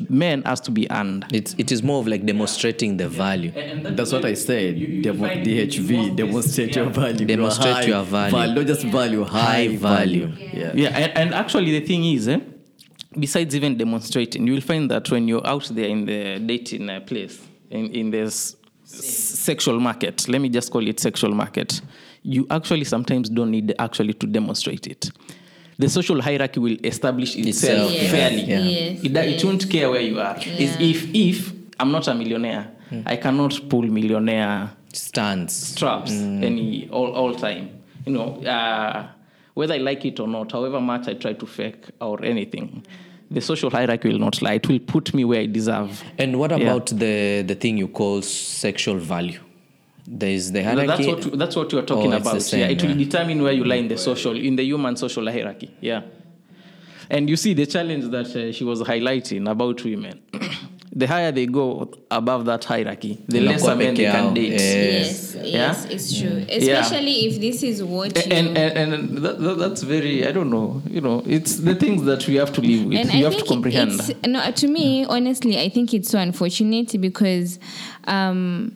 [0.10, 1.26] Men has to be earned.
[1.32, 3.52] It's, it is more of like demonstrating the value.
[3.82, 4.76] That's what I said.
[5.04, 7.26] Demo- DHV, demonstrate your value.
[7.26, 8.56] Demonstrate High your value.
[8.56, 10.28] Not just value, high, High value.
[10.28, 10.50] value.
[10.54, 10.72] Yeah.
[10.76, 12.40] Yeah, and, and actually the thing is, eh,
[13.18, 17.00] besides even demonstrating, you will find that when you're out there in the dating uh,
[17.02, 21.82] place, in, in this sexual market, let me just call it sexual market,
[22.24, 25.12] you actually sometimes don't need actually to demonstrate it.
[25.78, 28.12] The social hierarchy will establish itself Itself, Yes.
[28.12, 28.44] fairly.
[28.44, 28.60] yeah.
[28.60, 29.42] Yes, It, do- yes.
[29.44, 30.38] it won't care where you are.
[30.38, 32.72] Is if if I'm not a millionaire,
[33.06, 35.76] I cannot pull millionaire Stands.
[35.76, 37.70] traps any all, all time.
[38.06, 39.08] You know, uh,
[39.54, 42.86] whether I like it or not, however much I try to fake or anything,
[43.36, 44.54] the social hierarchy will not lie.
[44.54, 46.04] It will put me where I deserve.
[46.18, 46.58] And what Yeah.
[46.64, 49.40] about the, the thing you call sexual value?
[50.08, 51.06] There is the No, hierarchy.
[51.12, 52.42] that's what that's what you are talking Oh, about.
[52.42, 53.04] same, yeah, it will yeah.
[53.06, 55.70] determine where you lie in the social, in the human social hierarchy.
[55.82, 56.02] Yeah,
[57.10, 60.22] and you see the challenge that uh, she was highlighting about women.
[60.96, 64.54] the higher they go above that hierarchy, the Inakuwa lesser men they can date.
[64.54, 66.46] Eh, Yes, yes, it's true.
[66.50, 68.32] Especially if this is what you.
[68.32, 72.04] and and, and that, that, that's very I don't know you know it's the things
[72.04, 74.68] that we have to live with and you I have think to comprehend no, to
[74.68, 77.60] me, honestly, I think it's so unfortunate because
[78.06, 78.76] um,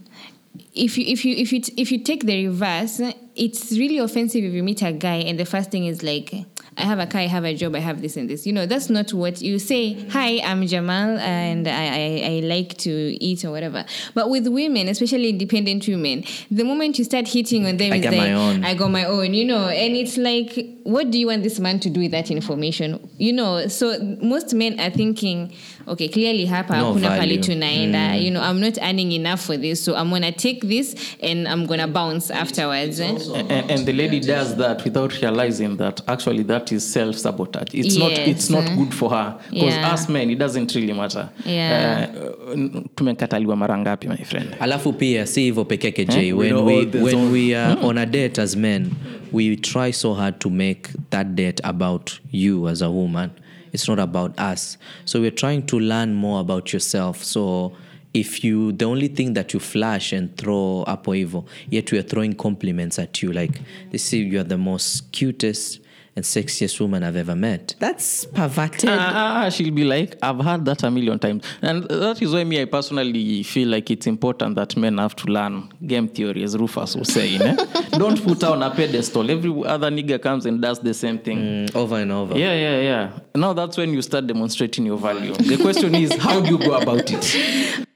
[0.74, 3.02] if you if you if you if you take the reverse,
[3.36, 6.34] it's really offensive if you meet a guy and the first thing is like.
[6.80, 8.48] I have a car, I have a job, I have this and this.
[8.48, 9.94] You know, that's not what you say.
[10.10, 13.86] Hi, I'm Jamal, and I, I, I like to eat or whatever.
[14.14, 18.14] But with women, especially independent women, the moment you start hitting on them, I got
[18.14, 18.64] like, my own.
[18.64, 21.80] I got my own, you know, and it's like, what do you want this man
[21.82, 23.10] to do with that information?
[23.18, 25.54] You know, so most men are thinking,
[25.90, 28.24] okay, clearly hapa No hakuna pali tunaenda mm.
[28.24, 31.66] you know, I'm not earning enough for this, so I'm gonna take this and I'm
[31.66, 33.00] gonna bounce afterwards.
[33.00, 33.18] eh?
[33.50, 37.74] and, and the lady does that without realizing that actually that is self sabotage.
[37.74, 39.94] It's not it's not good for her because Yeah.
[39.94, 41.30] us men it doesn't really matter.
[41.46, 42.10] Yeah.
[42.54, 44.56] Uh, tumekataliwa mara ngapi my friend?
[44.60, 48.06] alafu pia si hivyo peke yake j We when, we, when we are on a
[48.06, 48.92] date as men
[49.32, 53.30] we try so hard to make that date about you as a woman
[53.72, 54.78] it's not about us.
[55.06, 57.24] So we're trying to learn more about yourself.
[57.24, 57.76] So
[58.14, 62.04] if you the only thing that you flash and throw hapo hivo yet we are
[62.04, 65.80] throwing compliments at you like they say you're the most cutest
[66.20, 70.66] and sexiest woman i've ever met that's perverted Ah, ah, she'll be like, I've heard
[70.66, 71.44] that a million times.
[71.62, 75.28] And that is why me, I personally feel like it's important that men have to
[75.28, 77.42] learn game theory, as Rufus was saying.
[77.42, 77.56] eh?
[77.92, 79.30] Don't put her on a pedestal.
[79.30, 81.38] Every other nigga comes and does the same thing.
[81.40, 83.20] Mm, over and over Yeah, yeah, yeah.
[83.36, 85.34] Now that's when you start demonstrating your value.
[85.34, 87.86] The question is, how do you go about it?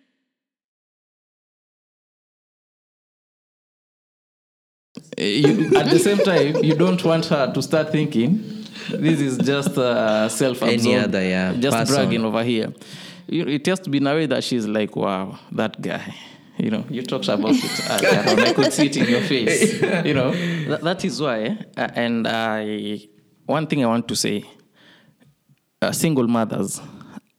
[5.17, 8.37] you, at the same time, you don't want her to start thinking
[8.89, 11.95] this is just uh, self-absorbed, Any other, yeah, just person.
[11.95, 12.73] bragging over here.
[13.27, 16.13] You, it has to be in a way that she's like, wow, that guy.
[16.57, 18.45] You know, you talked about it earlier.
[18.47, 19.81] I could see it in your face.
[20.05, 20.31] You know,
[20.67, 21.57] that, that is why.
[21.77, 22.99] uh, And I,
[23.45, 24.43] one thing I want to say,
[25.81, 26.79] uh, single mothers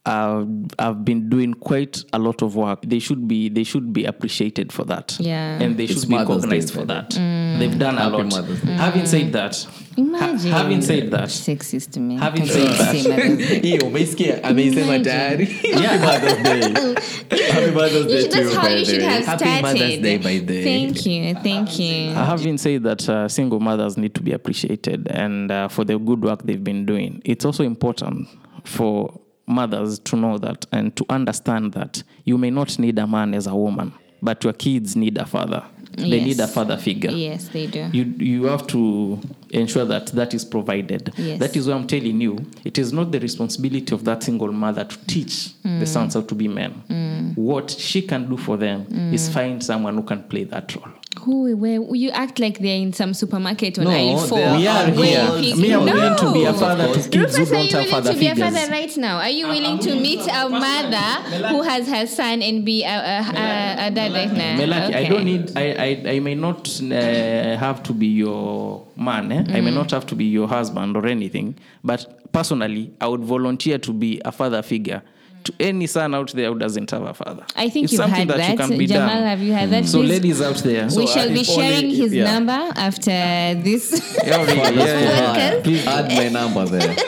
[0.07, 0.45] uh,
[0.79, 2.83] have been doing quite a lot of work.
[2.83, 5.17] They should be they should be appreciated for that.
[5.21, 5.59] Yeah.
[5.63, 7.11] and they It's should be Mother's Day, recognized for by that.
[7.59, 8.27] They've done a lot.
[8.27, 8.73] Mother's Day.
[8.73, 10.51] Having said that, ha- Imagine.
[10.53, 12.19] having said that, Sexist man.
[12.19, 13.61] Having said that- Mother's Day.
[13.61, 15.05] hiyo umeisikia ameisema Imagine.
[15.05, 17.51] tayari Happy Mother's Day.
[17.53, 19.09] Happy Mother's Day should- to that's you, how by you the should way.
[19.09, 19.63] have Happy started.
[19.63, 20.65] Mother's Day, by the.
[20.65, 22.13] Thank you, thank you.
[22.15, 26.23] having said that, uh, single mothers need to be appreciated and uh, for the good
[26.25, 27.21] work they've been doing.
[27.25, 28.29] It's also important
[28.65, 33.35] for mothers to know that and to understand that you may not need a man
[33.35, 33.93] as a woman,
[34.23, 35.65] but your kids need a father.
[35.97, 37.11] They need a father figure.
[37.11, 37.89] Yes, they do.
[37.93, 41.13] You, you have to ensure that that is provided.
[41.17, 41.39] Yes.
[41.39, 44.85] That is why I'm telling you, it is not the responsibility of that single mother
[44.85, 45.87] to teach the mm.
[45.87, 46.83] sons how to be men.
[46.89, 47.37] Mm.
[47.37, 49.35] What she can do for them is mm.
[49.35, 50.94] find someone who can play that role.
[51.21, 54.39] Who, where you act like they're in some supermarket when No, aisle four.
[54.39, 55.39] they We are where here.
[55.39, 57.65] you pick- Me, I'm willing to be a father to kids who Rufus, are don't
[57.71, 59.17] you willing father to be a father right now?
[59.19, 63.19] Are you willing to meet a mother who has her son and be a, a,
[63.21, 64.59] a, a dad right now?
[64.59, 65.57] Melaki, I don't need.
[65.57, 69.31] I, I, I may not uh, have to be your man.
[69.33, 69.45] Eh?
[69.49, 69.75] I may Mm.
[69.75, 71.57] not have to be your husband or anything.
[71.83, 75.03] But personally, I would volunteer to be a father figure
[75.45, 77.45] to any son out there who doesn't have a father.
[77.57, 79.23] I think it's you've something had that, you can be Jamal, done.
[79.25, 79.71] have you had hmm.
[79.73, 79.87] that?
[79.87, 82.25] So, Please- ladies out there, we shall be if only- sharing his yeah.
[82.33, 84.19] number after this.
[84.25, 85.63] Yeah, really, yeah, yeah, yeah.
[85.63, 86.97] Please, Add my number there.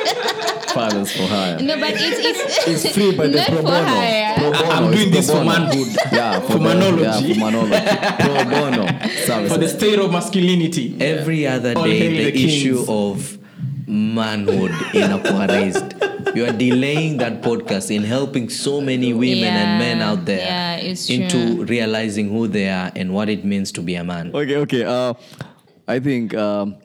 [0.76, 1.58] fathers for hire.
[1.58, 3.84] No, but it's it's, It's free, by the not pro bono.
[4.36, 4.70] Pro bono.
[4.70, 5.88] I'm doing this for manhood.
[6.12, 7.02] Yeah, For the- manology.
[7.02, 8.20] Yeah, for manology.
[8.20, 8.86] pro bono
[9.24, 9.52] services.
[9.52, 10.96] For the state of masculinity.
[11.00, 13.35] Every other All day, the, the issue of
[13.86, 15.94] manhood inakuwa raised.
[16.34, 20.76] You are delaying that podcast in helping so many women and men out there yeah,
[21.08, 21.64] into true.
[21.64, 24.34] realizing who they are and what it means to be a man.
[24.34, 24.84] Okay, okay.
[24.84, 25.14] Uh,
[25.88, 26.76] I think um,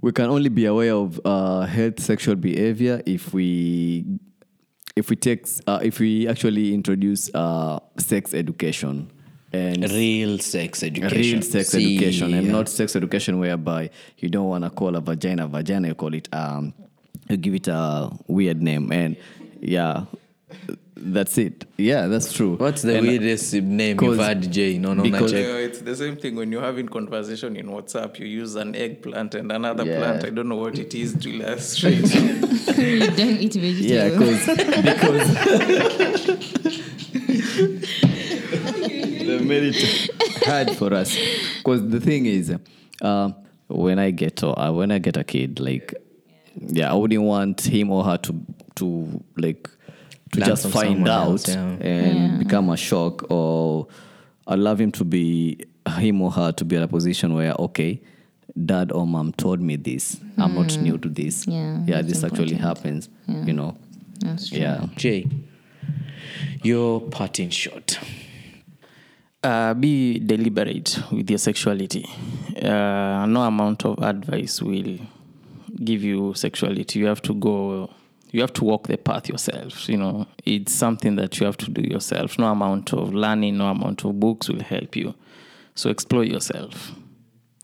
[0.00, 4.04] we can only be aware of uh, health sexual behavior if we
[4.96, 9.10] if we take uh, if we actually introduce uh, sex education
[9.52, 11.18] and Real sex education.
[11.18, 12.52] real sex See, education and yeah.
[12.52, 16.28] not sex education whereby you don't want to call a vagina vagina you call it
[16.32, 16.72] um
[17.28, 19.16] you give it a weird name and
[19.60, 20.04] yeah
[20.96, 24.78] that's it yeah that's true What's the And- weirdest name you've 'cause- had, Jay?
[24.78, 25.38] No, no, because- no.
[25.38, 28.18] Yeah, it's the same thing when you're having conversation in WhatsApp.
[28.20, 29.98] You use an eggplant and another Yeah.
[29.98, 30.24] plant.
[30.24, 32.04] I don't know what it is to illustrate.
[32.78, 33.80] you don't eat vegetables.
[33.80, 34.46] yeah because
[34.82, 36.70] because they
[39.42, 40.10] made it
[40.46, 41.16] hard for us
[41.58, 42.54] because the thing is
[43.02, 43.30] uh,
[43.68, 45.94] when i get uh, when i get a kid like
[46.56, 48.34] yeah i wouldn't want him or her to
[48.74, 49.68] to like
[50.32, 51.62] to Learn just find out else, yeah.
[51.80, 52.36] and Yeah.
[52.38, 53.86] become a shock or
[54.48, 55.58] i'd love him to be
[55.98, 58.00] him or her to be in a position where okay
[58.66, 62.24] dad or mom told me this i'm not new to this Yeah, yeah that's this
[62.24, 62.60] actually important.
[62.60, 63.08] happens
[63.46, 63.76] you know
[64.20, 64.58] That's true.
[64.58, 65.26] yeah Jay,
[66.62, 67.98] your parting shot.
[69.44, 72.04] Uh, be deliberate with your sexuality.
[72.56, 74.98] Uh, no amount of advice will
[75.84, 76.98] give you sexuality.
[77.00, 77.90] You have to go.
[78.30, 79.88] You have to walk the path yourself.
[79.88, 82.38] You know, it's something that you have to do yourself.
[82.38, 85.14] No amount of learning, no amount of books will help you.
[85.74, 86.92] So explore yourself.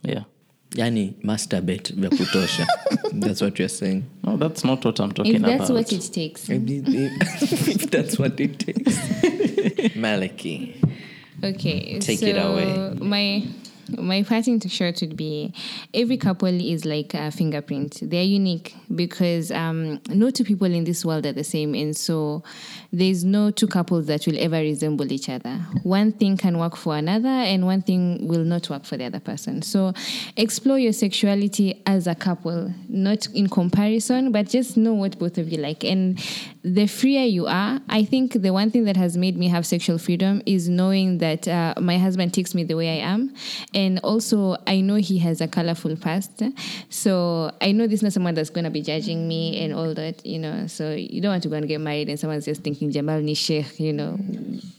[0.03, 0.25] Yeah.
[0.73, 2.67] Yani, masturbate vya kutosha.
[3.15, 4.05] That's what you're saying.
[4.23, 5.77] No, that's not what I'm talking If that's about.
[5.79, 6.47] what it takes.
[6.51, 8.83] if that's what it takes.
[9.97, 10.75] Maliki.
[11.43, 12.95] Okay, Take so it away.
[13.01, 13.45] My
[13.97, 15.53] my parting shot would be
[15.95, 17.99] every couple is like a fingerprint.
[18.03, 22.43] They're unique because um, no two people in this world are the same, and so
[22.93, 25.57] there's no two couples that will ever resemble each other.
[25.83, 29.21] One thing can work for another, and one thing will not work for the other
[29.21, 29.63] person.
[29.63, 29.93] So
[30.37, 35.49] explore your sexuality as a couple, not in comparison, but just know what both of
[35.51, 35.85] you like.
[35.85, 36.19] And
[36.63, 39.99] the freer you are, I think the one thing that has made me have sexual
[39.99, 43.35] freedom is knowing that uh, my husband takes me the way I am.
[43.79, 46.43] And also, I know he has a colorful past.
[46.91, 49.95] So I know this is not someone that's going to be judging me and all
[49.95, 50.67] that, you know.
[50.67, 53.35] So you don't want to go and get married and someone's just thinking Jamal ni
[53.35, 54.19] sheikh, you know,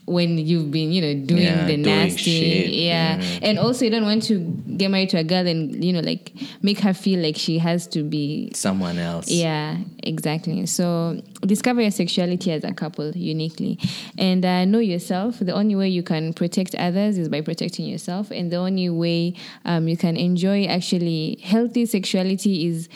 [0.06, 2.40] when you've been, you know, doing Yeah, the doing nasty.
[2.40, 3.22] shit, Yeah.
[3.42, 4.38] And also, you don't want to
[4.76, 6.32] get married to a girl and, you know, like
[6.62, 9.30] make her feel like she has to be Someone else.
[9.30, 10.66] yeah, exactly.
[10.66, 13.78] So discover your sexuality as a couple uniquely
[14.18, 15.38] and uh, know yourself.
[15.38, 18.30] The only way you can protect others is by protecting yourself.
[18.30, 19.34] And the only way
[19.64, 20.64] um, you can enjoy.
[20.64, 22.88] Actually healthy sexuality is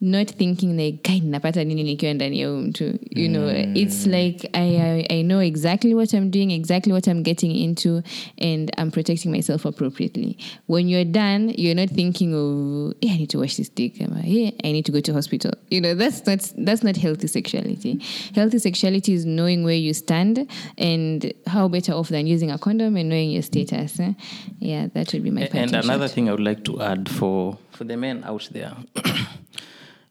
[0.00, 2.84] not thinking like "Kai, napata nini nikiwa ndani ya mtu.
[3.10, 7.22] You know it's like I, I i know exactly what i'm doing exactly what i'm
[7.22, 8.02] getting into
[8.38, 10.36] and i'm protecting myself appropriately.
[10.66, 14.12] When you're done you're not thinking of hey, i need to wash this dick am
[14.12, 15.52] I- hey, i need to go to hospital.
[15.70, 18.00] You know that's not that's not healthy sexuality.
[18.34, 20.46] Healthy sexuality is knowing where you stand
[20.76, 24.12] and how better off than using a condom and knowing your status eh?
[24.60, 26.14] yeah that would be my and another shot.
[26.14, 28.72] thing I would like to add for for the men out there,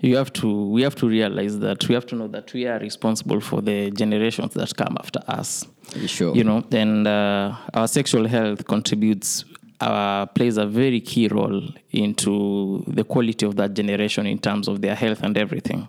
[0.05, 2.79] you have to we have to realize that we have to know that we are
[2.79, 5.65] responsible for the generations that come after us.
[6.05, 6.35] Sure.
[6.35, 9.45] You know, and uh, our sexual health contributes.
[9.81, 11.61] Uh, plays a very key role
[11.91, 15.85] into the quality of that generation in terms of their health and everything.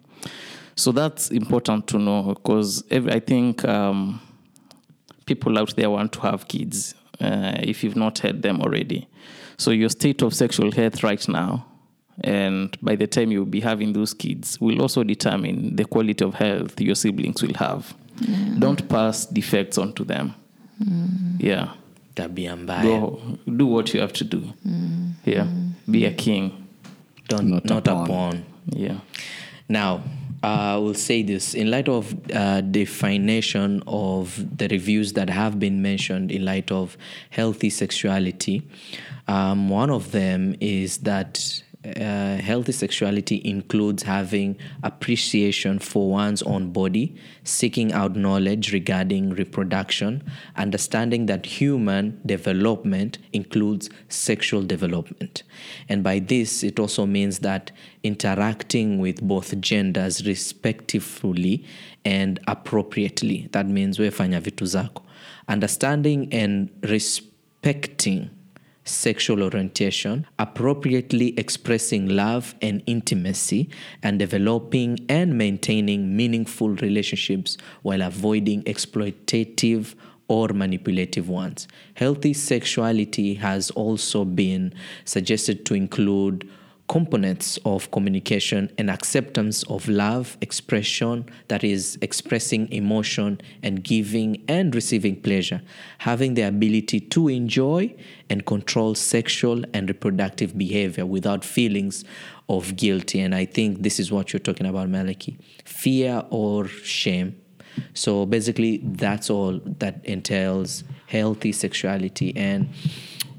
[0.75, 4.21] So that's important to know because I think um,
[5.25, 9.09] people out there want to have kids uh, if you've not had them already.
[9.57, 11.65] So your state of sexual health right now,
[12.25, 16.35] and by the time you'll be having those kids, will also determine the quality of
[16.35, 17.95] health your siblings will have.
[18.59, 20.35] Don't pass defects onto them.
[21.39, 21.73] Yeah.
[22.15, 22.83] Tabia mbaya.
[22.83, 23.21] Go
[23.57, 24.43] do what you have to do.
[25.25, 25.47] Yeah.
[25.91, 26.67] Be a king.
[27.29, 28.07] Don't, Not not, a a pawn.
[28.07, 28.45] pawn.
[28.71, 28.99] Yeah.
[29.69, 30.03] Now,
[30.43, 35.83] I will say this in light of uh, definition of the reviews that have been
[35.83, 36.97] mentioned in light of
[37.31, 38.63] healthy sexuality.
[39.29, 41.63] Um, one of them is that
[41.97, 47.15] uh, healthy sexuality includes having appreciation for one's own body,
[47.45, 50.23] seeking out knowledge regarding reproduction,
[50.57, 55.43] understanding that human development includes sexual development.
[55.89, 57.71] And by this, it also means that
[58.03, 61.65] interacting with both genders respectively
[62.05, 63.49] and appropriately.
[63.53, 65.03] That means wefanya vitu zako.
[65.49, 68.31] Understanding and respecting
[68.87, 73.69] sexual orientation, appropriately expressing love and intimacy,
[74.03, 79.95] and developing and maintaining meaningful relationships while avoiding exploitative
[80.29, 81.69] or manipulative ones.
[81.95, 84.73] Healthy sexuality has also been
[85.05, 86.49] suggested to include
[86.89, 94.75] components of communication and acceptance of love expression that is expressing emotion and giving and
[94.75, 95.61] receiving pleasure
[95.99, 97.93] having the ability to enjoy
[98.31, 102.05] and control sexual and reproductive behavior without feelings
[102.49, 103.21] of guilty.
[103.21, 105.37] And i think this is what you're talking about maliki.
[105.65, 107.41] Fear or shame.
[107.95, 112.69] So basically that's all that entails healthy sexuality and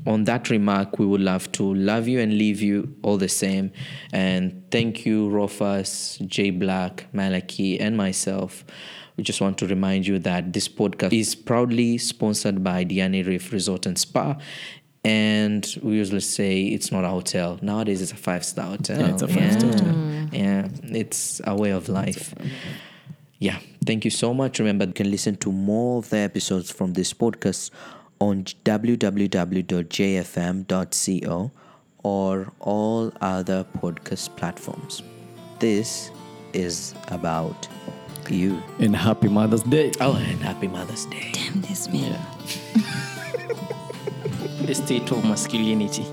[0.07, 3.71] on that remark, we would love to love you and leave you all the same.
[4.11, 8.65] And thank you, Rufus, J Black, Malaki, and myself.
[9.17, 13.51] We just want to remind you that this podcast is proudly sponsored by Diani Reef
[13.51, 14.37] Resort and Spa.
[15.03, 17.59] And we usually say it's not a hotel.
[17.61, 18.99] Nowadays, it's a five star hotel.
[18.99, 20.29] Yeah, it's a five-star hotel.
[20.31, 22.33] Yeah, it's a way of life.
[23.39, 24.59] Yeah, thank you so much.
[24.59, 27.71] Remember, you can listen to more of the episodes from this podcast
[28.19, 29.51] on www.jfm.co
[32.03, 35.03] or all other podcast platforms.
[35.59, 36.11] This
[36.53, 37.67] is about
[38.29, 38.61] you.
[38.79, 39.91] And happy Mother's Day.
[39.99, 41.31] Oh, and happy Mother's Day.
[41.33, 42.19] Damn this man.
[44.65, 46.05] the state of masculinity.